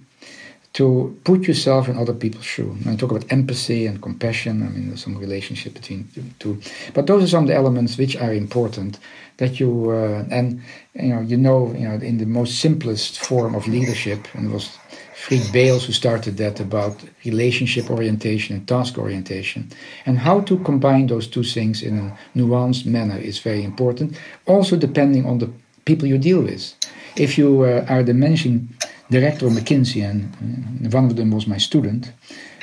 [0.74, 2.78] to put yourself in other people's shoes.
[2.88, 4.64] I talk about empathy and compassion.
[4.64, 6.62] I mean, there's some relationship between the two.
[6.94, 9.00] But those are some of the elements which are important
[9.38, 10.62] that you uh, and
[10.94, 14.54] you know you know you know in the most simplest form of leadership, and it
[14.54, 14.78] was
[15.16, 19.70] Freed Bales who started that about relationship orientation and task orientation.
[20.06, 24.78] And how to combine those two things in a nuanced manner is very important, also
[24.78, 25.50] depending on the
[25.86, 26.74] people you deal with.
[27.16, 28.70] If you uh, are the managing
[29.10, 32.12] director of McKinsey, and one of them was my student,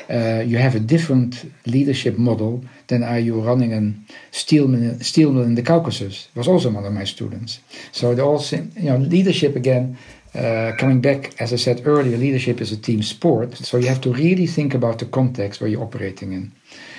[0.08, 3.82] uh, you have a different leadership model than are you running a
[4.30, 6.28] steel mill, steel mill in the Caucasus.
[6.36, 7.60] Was also one of my students.
[7.92, 9.98] So the all, you know, leadership again
[10.34, 14.00] uh, coming back, as I said earlier, leadership is a team sport, so you have
[14.02, 16.52] to really think about the context where you're operating in,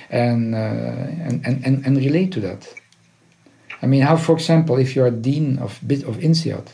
[0.10, 2.68] and uh, and, and and relate to that.
[3.82, 6.68] I mean, how, for example, if you're dean of bit of INSEAD,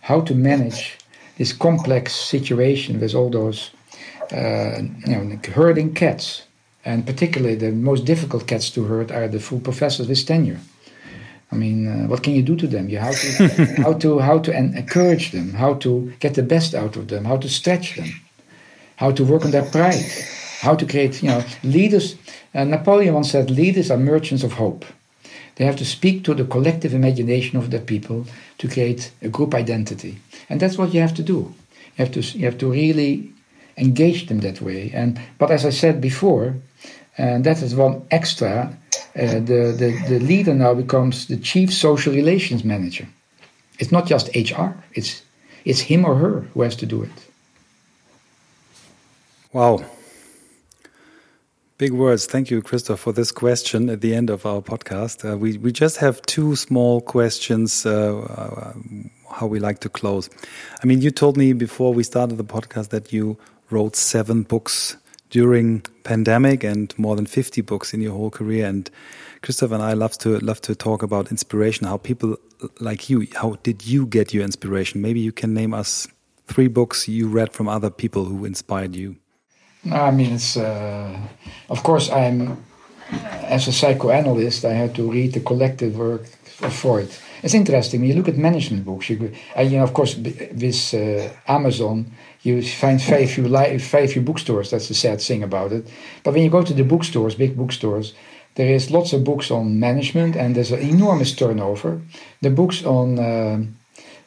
[0.00, 0.96] how to manage
[1.36, 3.70] this complex situation with all those,
[4.32, 6.42] uh, you know, herding cats,
[6.84, 10.60] and particularly the most difficult cats to herd are the full professors with tenure.
[11.52, 12.88] I mean, uh, what can you do to them?
[12.88, 13.48] You how to
[13.82, 17.36] how to how to encourage them, how to get the best out of them, how
[17.36, 18.08] to stretch them,
[18.96, 20.04] how to work on their pride,
[20.60, 21.22] how to create.
[21.22, 22.16] You know, leaders.
[22.54, 24.84] Uh, Napoleon once said, "Leaders are merchants of hope."
[25.56, 28.26] They have to speak to the collective imagination of their people
[28.58, 31.54] to create a group identity, and that's what you have to do.
[31.96, 33.32] You have to you have to really
[33.76, 34.90] engage them that way.
[34.94, 36.54] And but as I said before,
[37.18, 38.76] and that is one extra
[39.16, 43.08] uh, the, the, the leader now becomes the chief social relations manager.
[43.78, 45.22] It's not just HR, it's,
[45.64, 47.10] it's him or her who has to do it.
[49.54, 49.84] Wow.
[51.78, 52.24] Big words.
[52.24, 55.30] Thank you, Christoph, for this question at the end of our podcast.
[55.30, 58.72] Uh, we, we just have two small questions uh, uh,
[59.30, 60.30] how we like to close.
[60.82, 63.36] I mean, you told me before we started the podcast that you
[63.68, 64.96] wrote seven books
[65.28, 68.66] during pandemic and more than 50 books in your whole career.
[68.66, 68.90] And
[69.42, 71.86] Christoph and I love to love to talk about inspiration.
[71.86, 72.38] How people
[72.80, 75.02] like you, how did you get your inspiration?
[75.02, 76.08] Maybe you can name us
[76.46, 79.16] three books you read from other people who inspired you.
[79.92, 81.16] I mean, it's uh,
[81.68, 82.64] of course I'm
[83.10, 84.64] as a psychoanalyst.
[84.64, 86.22] I had to read the collective work
[86.62, 87.10] of Freud.
[87.42, 89.10] It's interesting when you look at management books.
[89.10, 92.10] You, uh, you know, of course, with uh, Amazon,
[92.42, 94.70] you find very few very few bookstores.
[94.70, 95.86] That's the sad thing about it.
[96.22, 98.14] But when you go to the bookstores, big bookstores,
[98.54, 102.00] there is lots of books on management, and there's an enormous turnover.
[102.40, 103.62] The books on uh,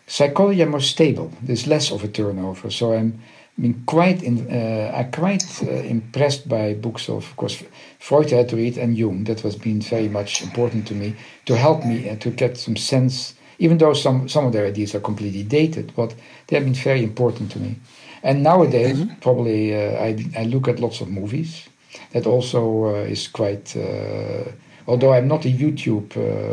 [0.05, 1.31] psychology are more stable.
[1.41, 2.69] There's less of a turnover.
[2.69, 3.21] So I'm
[3.61, 7.63] been quite in, uh, I'm quite uh, impressed by books of, of course,
[7.99, 9.25] Freud I had to read and Jung.
[9.25, 12.75] That was been very much important to me to help me uh, to get some
[12.77, 13.35] sense.
[13.59, 16.15] Even though some some of their ideas are completely dated, but
[16.47, 17.75] they have been very important to me.
[18.23, 19.19] And nowadays, mm -hmm.
[19.19, 21.67] probably uh, I I look at lots of movies.
[22.11, 23.79] That also uh, is quite.
[23.79, 24.53] Uh,
[24.85, 26.07] although I'm not a YouTube,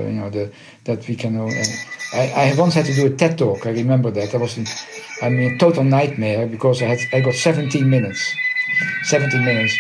[0.07, 0.51] you know, the
[0.83, 1.51] that we can.
[2.13, 3.65] I, I once had to do a TED talk.
[3.67, 4.35] I remember that.
[4.35, 4.67] I was in
[5.23, 8.35] I mean, total nightmare because I had I got 17 minutes,
[9.05, 9.79] 17 minutes,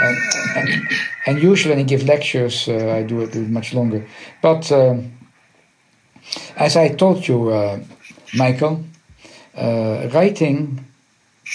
[0.00, 0.16] and
[0.56, 0.88] and,
[1.26, 4.06] and usually when I give lectures, uh, I do it, much longer.
[4.40, 4.96] But uh,
[6.56, 7.80] as I told you, uh,
[8.34, 8.84] Michael,
[9.54, 10.86] uh, writing,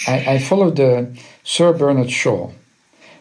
[0.06, 2.50] I, I followed the Sir Bernard Shaw,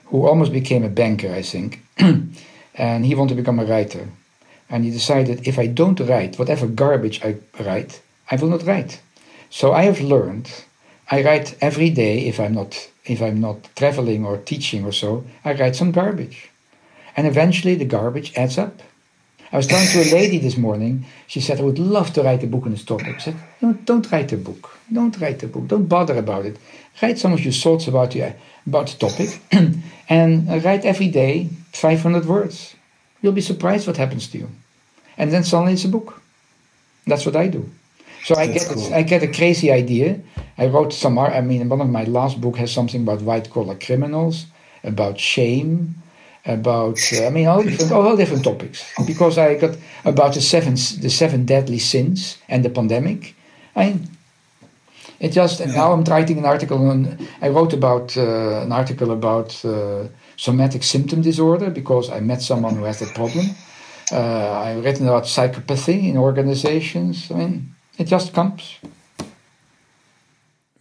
[0.06, 1.82] who almost became a banker, I think,
[2.76, 4.08] and he wanted to become a writer,
[4.70, 9.02] and he decided if I don't write whatever garbage I write, I will not write.
[9.50, 10.52] So I have learned.
[11.10, 15.26] I write every day if I'm not if I'm not traveling or teaching or so.
[15.46, 16.50] I write some garbage,
[17.16, 18.82] and eventually the garbage adds up.
[19.52, 21.06] I was talking to a lady this morning.
[21.26, 23.16] She said, I would love to write a book on this topic.
[23.16, 24.78] I said, no, don't write a book.
[24.92, 25.68] Don't write a book.
[25.68, 26.58] Don't bother about it.
[27.02, 28.34] Write some of your thoughts about, the
[28.66, 29.40] about the topic
[30.10, 32.76] and write every day 500 words.
[33.22, 34.50] You'll be surprised what happens to you.
[35.18, 36.22] And then suddenly it's a book.
[37.06, 37.70] That's what I do.
[38.28, 38.94] So I get cool.
[38.94, 40.20] I get a crazy idea.
[40.58, 41.18] I wrote some.
[41.18, 41.32] Art.
[41.32, 44.48] I mean, one of my last book has something about white collar criminals,
[44.84, 45.96] about shame,
[46.46, 48.84] about uh, I mean all different all different topics.
[49.06, 53.34] Because I got about the seven the seven deadly sins and the pandemic.
[53.78, 53.98] I
[55.22, 57.18] it just and now I'm writing an article on.
[57.42, 62.76] I wrote about uh, an article about uh, somatic symptom disorder because I met someone
[62.76, 63.46] who has that problem.
[64.12, 67.32] Uh, I've written about psychopathy in organizations.
[67.32, 68.78] I mean it just comes.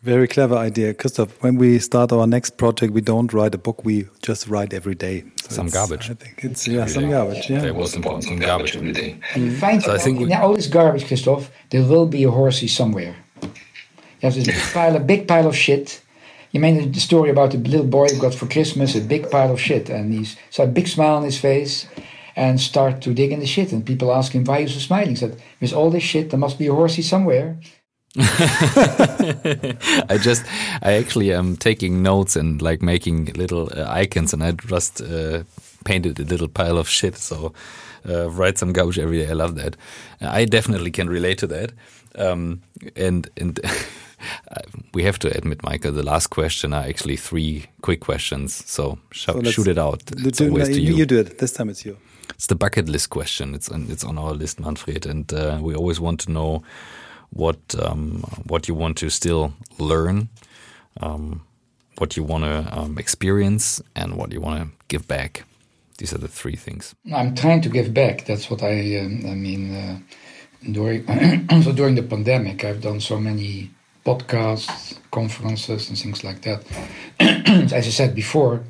[0.03, 1.43] Very clever idea, Christoph.
[1.43, 4.95] When we start our next project, we don't write a book; we just write every
[4.95, 5.25] day.
[5.43, 6.11] So some garbage.
[6.11, 7.51] I think it's yeah, some garbage.
[7.51, 8.23] Yeah, there was important.
[8.23, 9.19] Some garbage every day.
[9.35, 9.59] And you mm.
[9.59, 13.17] find so I think in all this garbage, Christoph, there will be a horsey somewhere.
[13.43, 13.51] You
[14.23, 16.01] have this big pile, a big pile of shit.
[16.53, 19.51] You made the story about the little boy who got for Christmas a big pile
[19.51, 21.89] of shit, and he's so a big smile on his face,
[22.37, 23.73] and start to dig in the shit.
[23.73, 25.11] And people ask him, why are you so smiling?
[25.11, 27.59] He said, with all this shit, there must be a horsey somewhere.
[28.19, 30.45] I just,
[30.83, 35.43] I actually am taking notes and like making little uh, icons, and I just uh,
[35.85, 37.17] painted a little pile of shit.
[37.17, 37.53] So
[38.09, 39.29] uh, write some gouge every day.
[39.29, 39.77] I love that.
[40.21, 41.73] I definitely can relate to that.
[42.15, 42.63] Um,
[42.95, 43.61] and and
[44.95, 48.55] we have to admit, Michael, the last question are actually three quick questions.
[48.55, 50.03] So, sh so shoot it out.
[50.17, 50.95] It's do, no, you.
[50.95, 51.39] you do it.
[51.39, 51.99] This time it's you.
[52.31, 53.55] It's the bucket list question.
[53.55, 56.63] It's on, it's on our list, Manfred, and uh, we always want to know
[57.31, 60.29] what um, what you want to still learn,
[61.01, 61.43] um,
[61.99, 65.45] what you want to um, experience, and what you want to give back.
[65.99, 66.95] These are the three things.
[67.15, 68.27] I'm trying to give back.
[68.27, 68.99] That's what I.
[68.99, 69.99] Um, I mean, uh,
[70.71, 71.07] during
[71.51, 73.71] also during the pandemic, I've done so many
[74.05, 76.65] podcasts, conferences, and things like that.
[77.73, 78.63] As I said before,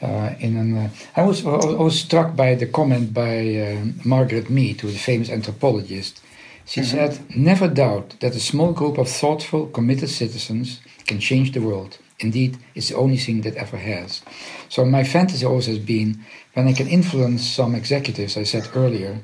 [0.00, 4.80] in an, uh, I was I was struck by the comment by uh, Margaret Mead,
[4.80, 6.20] who is a famous anthropologist.
[6.66, 6.90] She mm-hmm.
[6.90, 11.98] said, "Never doubt that a small group of thoughtful, committed citizens can change the world.
[12.18, 14.22] Indeed, it's the only thing that ever has."
[14.68, 16.24] So my fantasy always has been
[16.54, 18.36] when I can influence some executives.
[18.36, 19.22] I said earlier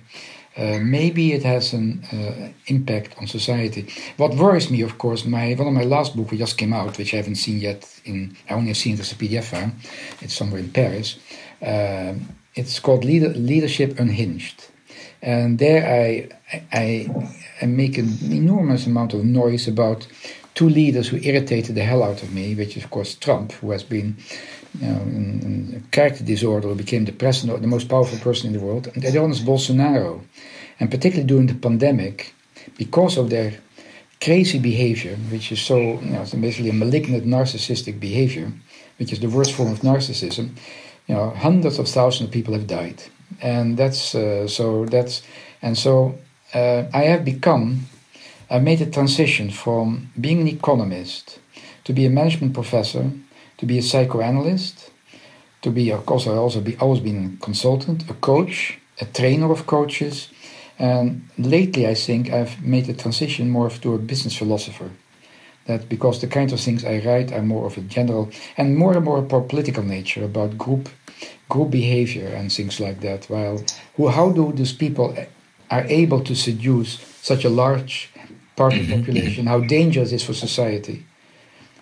[0.56, 3.88] uh, maybe it has an uh, impact on society.
[4.18, 6.98] What worries me, of course, my one of my last books, which just came out,
[6.98, 7.88] which I haven't seen yet.
[8.04, 9.72] In I only have seen it as a PDF file.
[10.20, 11.18] It's somewhere in Paris.
[11.62, 12.14] Uh,
[12.54, 14.68] it's called Leader, Leadership Unhinged,
[15.22, 16.28] and there I,
[16.70, 17.08] I
[17.62, 20.06] I make an enormous amount of noise about
[20.54, 23.70] two leaders who irritated the hell out of me, which is of course Trump, who
[23.70, 24.16] has been
[24.80, 25.40] you know, in,
[25.74, 29.04] in character disorder, who became the president, the most powerful person in the world, and
[29.04, 30.22] other Bolsonaro.
[30.80, 32.34] And particularly during the pandemic,
[32.78, 33.52] because of their
[34.20, 38.52] crazy behavior, which is so, you know, basically a malignant narcissistic behavior,
[38.98, 40.50] which is the worst form of narcissism,
[41.08, 43.02] you know, hundreds of thousands of people have died.
[43.40, 45.22] And that's, uh, so that's,
[45.60, 46.18] and so
[46.54, 47.86] uh, I have become,
[48.48, 51.40] I made a transition from being an economist
[51.84, 53.10] to be a management professor,
[53.62, 54.90] to be a psychoanalyst,
[55.60, 59.52] to be, of course, I also be always been a consultant, a coach, a trainer
[59.52, 60.30] of coaches,
[60.80, 64.90] and lately I think I've made the transition more of to a business philosopher.
[65.66, 68.96] That because the kinds of things I write are more of a general and more
[68.96, 70.88] and more about political nature, about group
[71.48, 73.30] group behavior and things like that.
[73.30, 73.62] While
[73.94, 75.14] who, how do these people
[75.70, 76.98] are able to seduce
[77.30, 78.10] such a large
[78.56, 79.46] part of the population?
[79.46, 81.06] How dangerous is for society?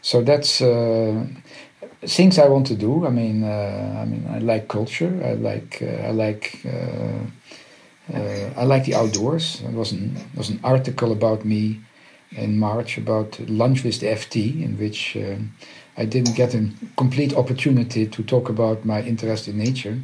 [0.03, 1.27] So that's uh,
[2.03, 3.07] things I want to do.
[3.07, 5.13] I mean, uh, I mean, I like culture.
[5.25, 7.21] I like, uh, I like, uh,
[8.57, 9.61] I like the outdoors.
[9.61, 11.81] There was an was an article about me
[12.33, 15.17] in March about lunch with the FT, in which
[15.97, 19.99] I didn't get a complete opportunity to talk about my interest in nature.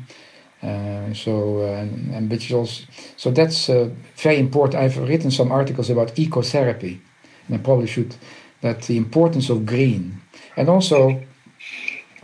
[0.62, 2.85] Uh, so uh, and which also
[3.16, 4.82] so that's uh, very important.
[4.82, 6.98] I've written some articles about ecotherapy,
[7.47, 8.15] and I probably should.
[8.62, 10.23] That the importance of green,
[10.57, 11.23] and also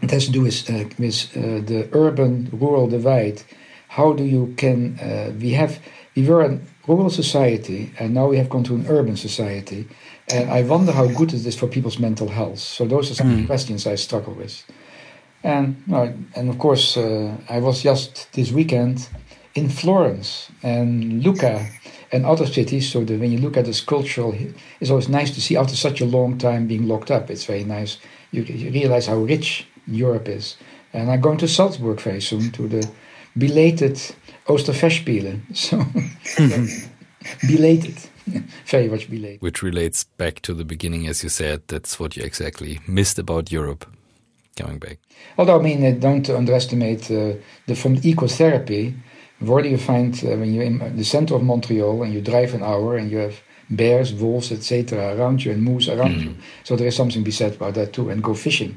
[0.02, 3.42] it has to do with, uh, with uh, the urban-rural divide.
[3.88, 5.78] How do you can uh, we have
[6.16, 9.86] we were a rural society and now we have gone to an urban society,
[10.32, 12.58] and I wonder how good it is for people's mental health.
[12.58, 13.46] So those are some mm.
[13.46, 14.64] questions I struggle with.
[15.44, 15.82] And
[16.36, 19.08] and of course uh, I was just this weekend
[19.54, 21.66] in Florence and Lucca
[22.12, 22.90] and other cities.
[22.90, 24.34] So that when you look at the cultural,
[24.80, 27.30] it's always nice to see after such a long time being locked up.
[27.30, 27.98] It's very nice.
[28.30, 30.56] You, you realize how rich Europe is.
[30.92, 32.90] And I'm going to Salzburg very soon to the
[33.36, 33.98] belated
[34.46, 35.40] Osterfestspiele.
[35.54, 35.84] So,
[37.46, 37.96] belated.
[38.66, 39.40] very much belated.
[39.40, 41.62] Which relates back to the beginning, as you said.
[41.68, 43.86] That's what you exactly missed about Europe
[44.56, 44.98] coming back.
[45.38, 47.34] Although, I mean, uh, don't underestimate uh,
[47.66, 48.94] the from ecotherapy.
[49.40, 52.54] Where do you find uh, when you're in the center of Montreal and you drive
[52.54, 53.40] an hour and you have
[53.70, 55.16] bears, wolves, etc.
[55.16, 56.24] around you and moose around mm.
[56.24, 56.36] you?
[56.62, 58.08] So there is something to be said about that too.
[58.10, 58.76] And go fishing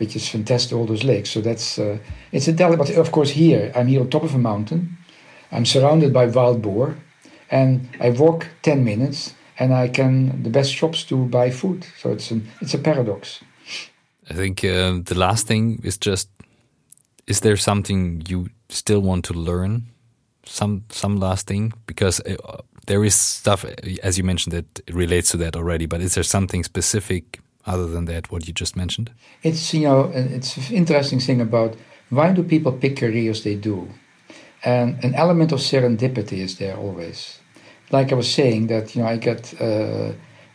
[0.00, 1.30] which is fantastic, all those lakes.
[1.30, 1.98] So that's uh,
[2.32, 2.78] it's a delicate.
[2.78, 4.96] But of course, here I'm here on top of a mountain.
[5.52, 6.96] I'm surrounded by wild boar,
[7.50, 11.84] and I walk ten minutes, and I can the best shops to buy food.
[11.98, 13.40] So it's an it's a paradox.
[14.30, 16.28] I think uh, the last thing is just:
[17.26, 19.82] is there something you still want to learn?
[20.46, 22.20] Some some last thing because.
[22.26, 23.64] Uh, there is stuff,
[24.02, 25.86] as you mentioned, that relates to that already.
[25.86, 27.38] But is there something specific
[27.72, 29.08] other than that what you just mentioned?
[29.42, 31.76] It's you know it's an interesting thing about
[32.10, 33.88] why do people pick careers they do?
[34.64, 37.18] And an element of serendipity is there always.
[37.92, 40.12] Like i was saying that you know i get uh,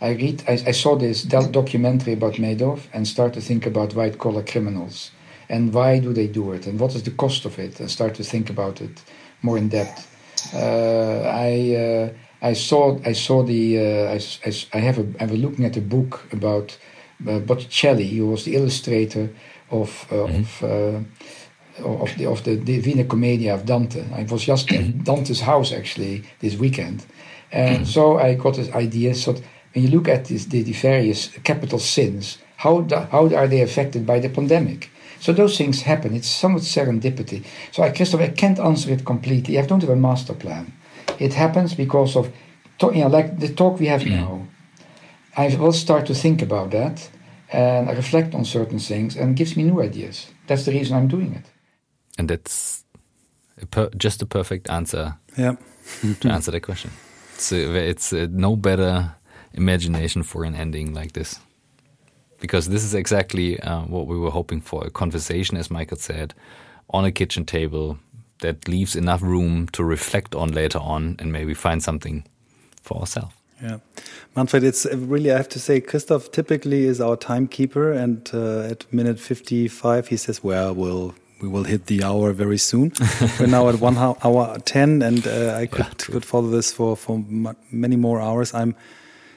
[0.07, 1.23] i read I, I, saw this
[1.61, 5.11] documentary about madoff and start to think about white collar criminals
[5.49, 8.15] and why do they do it and what is the cost of it and start
[8.15, 9.03] to think about it
[9.41, 10.07] more in depth.
[10.53, 12.09] Uh, i uh,
[12.41, 15.77] I saw I saw the uh, I, I, I have a I was looking at
[15.77, 16.77] a book about
[17.19, 19.29] Botticelli, who was the illustrator
[19.71, 20.41] of uh, mm-hmm.
[20.41, 24.05] of uh, of the of the Divina Commedia of Dante.
[24.13, 25.03] I was just at mm-hmm.
[25.03, 27.05] Dante's house actually this weekend,
[27.51, 27.85] and mm-hmm.
[27.85, 29.15] so I got this idea.
[29.15, 29.33] So
[29.73, 33.61] when you look at this, the, the various capital sins, how do, how are they
[33.61, 34.89] affected by the pandemic?
[35.19, 36.13] So those things happen.
[36.13, 37.43] It's somewhat serendipity.
[37.71, 39.57] So I, Christopher, I can't answer it completely.
[39.57, 40.71] I don't have a master plan.
[41.19, 42.31] It happens because of,
[42.81, 44.15] you know, like the talk we have mm-hmm.
[44.15, 44.47] now.
[45.37, 47.09] I will start to think about that
[47.51, 50.27] and I reflect on certain things and gives me new ideas.
[50.47, 51.45] That's the reason I'm doing it.
[52.17, 52.83] And that's
[53.61, 55.15] a just a perfect answer.
[55.37, 55.55] Yeah.
[56.21, 56.91] to answer the question.
[57.33, 59.15] It's it's a no better
[59.53, 61.39] imagination for an ending like this.
[62.39, 66.33] Because this is exactly uh, what we were hoping for a conversation, as Michael said,
[66.89, 67.97] on a kitchen table
[68.39, 72.25] that leaves enough room to reflect on later on and maybe find something
[72.81, 73.33] for ourselves.
[73.61, 73.77] Yeah,
[74.35, 77.91] Manfred, it's really, I have to say, Christoph typically is our timekeeper.
[77.91, 82.57] And uh, at minute 55, he says, well, we'll we will hit the hour very
[82.57, 82.93] soon.
[83.39, 86.95] We're now at one hour 10, and uh, I could, yeah, could follow this for,
[86.95, 87.23] for
[87.71, 88.53] many more hours.
[88.53, 88.73] I'm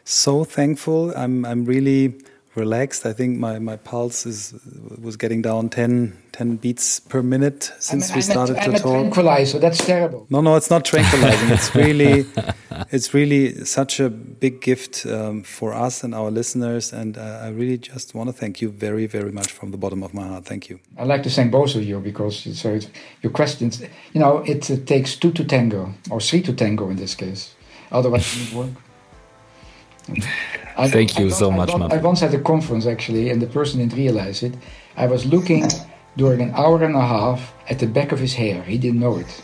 [0.05, 1.13] so thankful.
[1.17, 2.15] I'm, I'm really
[2.59, 3.07] relaxed.
[3.07, 4.55] I think my, my pulse is
[5.01, 8.79] was getting down 10, 10 beats per minute since I'm, we started I'm to a
[8.79, 8.93] talk.
[8.93, 9.59] tranquilizer.
[9.59, 10.27] That's terrible.
[10.31, 11.51] No, no, it's not tranquilizing.
[11.51, 12.27] it's really,
[12.91, 16.93] it's really such a big gift um, for us and our listeners.
[16.93, 20.03] And uh, I really just want to thank you very, very much from the bottom
[20.03, 20.45] of my heart.
[20.45, 20.81] Thank you.
[20.97, 22.79] I'd like to thank both of you because so
[23.23, 23.81] your questions.
[24.13, 27.55] You know, it, it takes two to tango or three to tango in this case.
[27.91, 28.83] Otherwise, it won't work.
[30.77, 33.47] I, Thank you I, so much, I, I once had a conference actually, and the
[33.47, 34.55] person didn't realize it.
[34.97, 35.69] I was looking
[36.17, 38.63] during an hour and a half at the back of his hair.
[38.63, 39.43] He didn't know it,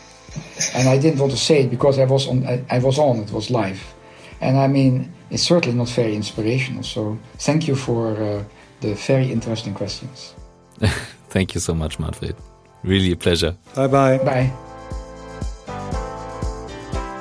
[0.73, 2.45] and I didn't want to say it because I was on.
[2.45, 3.17] I, I was on.
[3.19, 3.93] It was live,
[4.41, 6.83] and I mean, it's certainly not very inspirational.
[6.83, 8.43] So thank you for uh,
[8.81, 10.35] the very interesting questions.
[11.29, 12.35] thank you so much, Manfred.
[12.83, 13.55] Really a pleasure.
[13.75, 14.17] Bye bye.
[14.19, 14.64] Bye.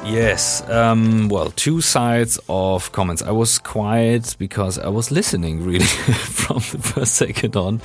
[0.05, 3.23] Yes, um, well, two sides of comments.
[3.23, 7.81] I was quiet because I was listening really from the first second on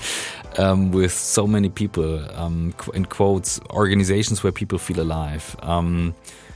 [0.58, 6.14] um, with so many people, um, in quotes, organizations where people feel alive, um,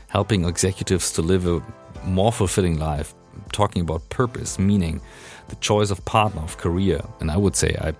[0.09, 1.63] helping executives to live a
[2.03, 3.15] more fulfilling life,
[3.53, 4.99] talking about purpose, meaning,
[5.47, 7.01] the choice of partner, of career.
[7.21, 7.93] And I would say I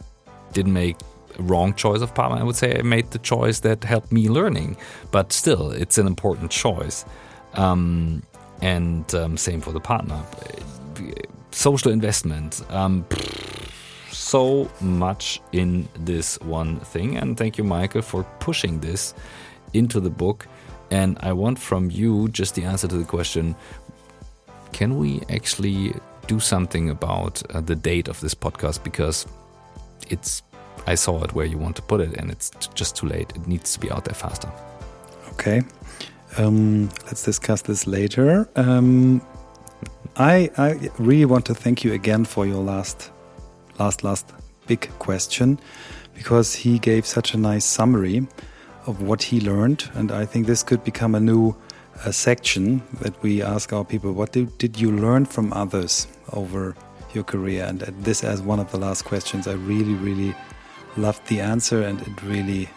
[0.51, 0.97] didn't make
[1.39, 2.39] a wrong choice of partner.
[2.39, 4.75] I would say I made the choice that helped me learning,
[5.11, 7.05] but still, it's an important choice.
[7.53, 8.23] Um,
[8.61, 10.21] and um, same for the partner.
[11.51, 12.61] Social investment.
[12.69, 13.05] Um,
[14.11, 17.17] so much in this one thing.
[17.17, 19.13] And thank you, Michael, for pushing this
[19.73, 20.47] into the book.
[20.91, 23.55] And I want from you just the answer to the question
[24.73, 25.93] can we actually
[26.27, 28.83] do something about uh, the date of this podcast?
[28.83, 29.27] Because
[30.09, 30.41] it's,
[30.87, 33.31] I saw it where you want to put it, and it's just too late.
[33.35, 34.51] It needs to be out there faster.
[35.33, 35.61] Okay.
[36.37, 38.49] Um, let's discuss this later.
[38.55, 39.21] Um,
[40.15, 43.11] I, I really want to thank you again for your last,
[43.79, 44.31] last, last
[44.67, 45.59] big question,
[46.15, 48.27] because he gave such a nice summary
[48.85, 51.55] of what he learned, and I think this could become a new
[52.11, 56.75] section that we ask our people: What did you learn from others over
[57.13, 57.65] your career?
[57.65, 60.35] And this, as one of the last questions, I really, really
[60.97, 62.69] loved the answer, and it really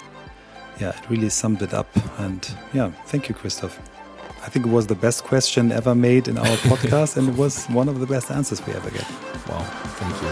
[0.81, 1.89] yeah, it really summed it up.
[2.19, 3.79] And yeah, thank you, Christoph.
[4.43, 7.67] I think it was the best question ever made in our podcast, and it was
[7.67, 9.09] one of the best answers we ever get.
[9.49, 9.63] Wow,
[9.99, 10.23] thank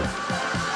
[0.71, 0.74] you.